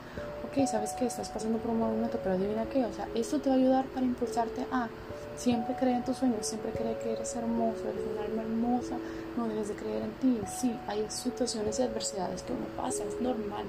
ok, 0.46 0.68
sabes 0.68 0.92
que 0.92 1.06
estás 1.06 1.30
pasando 1.30 1.58
por 1.58 1.72
un 1.72 1.80
momento, 1.80 2.20
pero 2.24 2.36
adivina 2.36 2.66
qué, 2.66 2.86
o 2.86 2.94
sea, 2.94 3.08
esto 3.16 3.40
te 3.40 3.50
va 3.50 3.56
a 3.56 3.58
ayudar 3.58 3.86
para 3.86 4.06
impulsarte 4.06 4.66
a 4.72 4.90
siempre 5.40 5.74
creer 5.76 5.98
en 5.98 6.04
tus 6.04 6.18
sueños, 6.18 6.46
siempre 6.46 6.72
creer 6.72 7.00
que 7.00 7.14
eres 7.14 7.34
hermoso, 7.36 7.88
eres 7.88 8.04
un 8.12 8.18
alma 8.20 8.42
hermosa, 8.42 8.98
no 9.38 9.48
debes 9.48 9.70
de 9.70 9.76
creer 9.76 10.04
en 10.04 10.12
ti. 10.20 10.40
Sí, 10.60 10.78
hay 10.86 11.06
situaciones 11.10 11.80
y 11.80 11.84
adversidades 11.84 12.44
que 12.44 12.52
uno 12.52 12.66
pasa, 12.76 13.06
es 13.06 13.22
normal, 13.22 13.66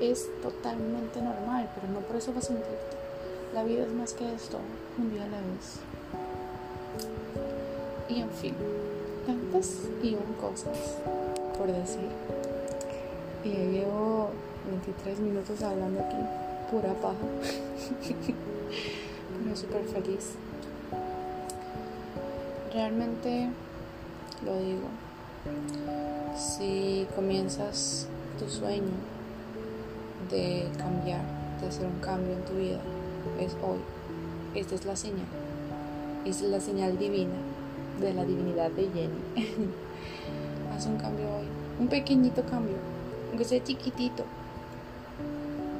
es 0.00 0.28
totalmente 0.42 1.22
normal, 1.22 1.70
pero 1.76 1.92
no 1.92 2.00
por 2.00 2.16
eso 2.16 2.32
vas 2.34 2.50
a 2.50 2.52
hundirte. 2.52 2.96
La 3.54 3.62
vida 3.62 3.84
es 3.84 3.92
más 3.92 4.14
que 4.14 4.34
esto, 4.34 4.58
un 4.98 5.12
día 5.12 5.22
a 5.24 5.28
la 5.28 5.38
vez. 5.38 5.78
Y 8.08 8.20
en 8.20 8.30
fin, 8.30 8.54
tantas 9.24 9.82
y 10.02 10.14
un 10.14 10.34
cosas 10.40 10.96
por 11.56 11.68
decir. 11.68 12.08
Y 13.44 13.48
llevo 13.48 14.30
23 14.68 15.20
minutos 15.20 15.62
hablando 15.62 16.00
aquí, 16.00 16.16
pura 16.70 16.92
paja. 16.94 17.14
pero 19.44 19.56
súper 19.56 19.84
feliz. 19.84 20.36
Realmente 22.72 23.50
lo 24.46 24.56
digo. 24.56 24.88
Si 26.38 27.06
comienzas 27.14 28.06
tu 28.38 28.48
sueño 28.48 28.92
de 30.30 30.68
cambiar, 30.78 31.20
de 31.60 31.68
hacer 31.68 31.84
un 31.84 32.00
cambio 32.00 32.32
en 32.32 32.44
tu 32.46 32.54
vida, 32.54 32.80
es 33.38 33.52
hoy. 33.62 33.78
Esta 34.54 34.74
es 34.74 34.86
la 34.86 34.96
señal. 34.96 35.26
Es 36.24 36.40
la 36.40 36.60
señal 36.60 36.98
divina 36.98 37.34
de 38.00 38.14
la 38.14 38.24
divinidad 38.24 38.70
de 38.70 38.84
Jenny. 38.84 39.20
Haz 40.74 40.86
un 40.86 40.96
cambio 40.96 41.26
hoy. 41.26 41.46
Un 41.78 41.88
pequeñito 41.88 42.42
cambio. 42.46 42.76
Aunque 43.28 43.44
sea 43.44 43.62
chiquitito. 43.62 44.24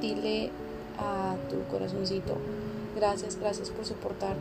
Dile 0.03 0.51
a 0.99 1.37
tu 1.49 1.63
corazoncito, 1.71 2.37
gracias, 2.97 3.37
gracias 3.37 3.71
por 3.71 3.85
soportar 3.87 4.37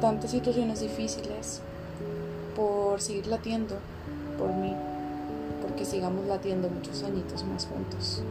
tantas 0.00 0.30
situaciones 0.30 0.80
difíciles, 0.80 1.60
por 2.54 3.00
seguir 3.00 3.26
latiendo 3.26 3.76
por 4.38 4.52
mí, 4.52 4.74
porque 5.62 5.84
sigamos 5.84 6.26
latiendo 6.26 6.68
muchos 6.68 7.02
añitos 7.02 7.44
más 7.44 7.66
juntos 7.66 8.22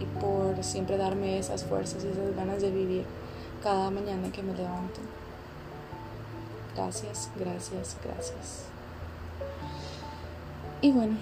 y 0.00 0.04
por 0.20 0.62
siempre 0.64 0.96
darme 0.96 1.38
esas 1.38 1.64
fuerzas 1.64 2.04
y 2.04 2.08
esas 2.08 2.34
ganas 2.34 2.62
de 2.62 2.70
vivir 2.70 3.04
cada 3.62 3.90
mañana 3.90 4.32
que 4.32 4.42
me 4.42 4.54
levanto. 4.54 5.00
Gracias, 6.74 7.28
gracias, 7.36 7.96
gracias. 8.02 8.64
Y 10.80 10.92
bueno, 10.92 11.16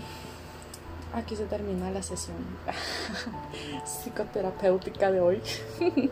aquí 1.14 1.34
se 1.34 1.44
termina 1.46 1.90
la 1.90 2.02
sesión 2.02 2.36
psicoterapéutica 3.84 5.10
de 5.10 5.20
hoy 5.20 5.42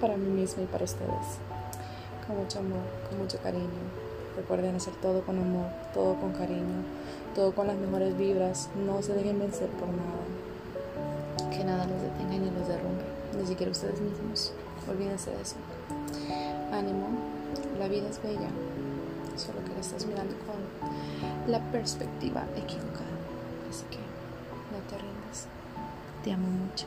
para 0.00 0.16
mí 0.16 0.28
misma 0.28 0.64
y 0.64 0.66
para 0.66 0.84
ustedes. 0.84 1.51
Con 2.26 2.36
mucho 2.36 2.60
amor, 2.60 2.82
con 3.08 3.18
mucho 3.18 3.38
cariño. 3.38 3.66
Recuerden 4.36 4.76
hacer 4.76 4.94
todo 4.94 5.22
con 5.22 5.38
amor, 5.38 5.66
todo 5.92 6.14
con 6.16 6.32
cariño, 6.32 6.82
todo 7.34 7.54
con 7.54 7.66
las 7.66 7.76
mejores 7.76 8.16
vibras. 8.16 8.70
No 8.86 9.02
se 9.02 9.14
dejen 9.14 9.38
vencer 9.38 9.68
por 9.70 9.88
nada. 9.88 11.50
Que 11.50 11.64
nada 11.64 11.86
los 11.86 12.00
detenga 12.00 12.38
ni 12.38 12.50
los 12.50 12.68
derrumbe, 12.68 13.02
ni 13.38 13.46
siquiera 13.46 13.72
ustedes 13.72 14.00
mismos. 14.00 14.52
Olvídense 14.88 15.30
de 15.30 15.42
eso. 15.42 15.56
Ánimo, 16.72 17.08
la 17.78 17.88
vida 17.88 18.08
es 18.08 18.22
bella, 18.22 18.48
solo 19.36 19.62
que 19.64 19.74
la 19.74 19.80
estás 19.80 20.06
mirando 20.06 20.34
con 20.46 21.50
la 21.50 21.60
perspectiva 21.70 22.44
equivocada. 22.56 23.12
Así 23.68 23.84
que 23.90 23.98
no 23.98 24.78
te 24.88 24.96
rindas. 24.96 25.46
Te 26.24 26.32
amo 26.32 26.48
mucho. 26.48 26.86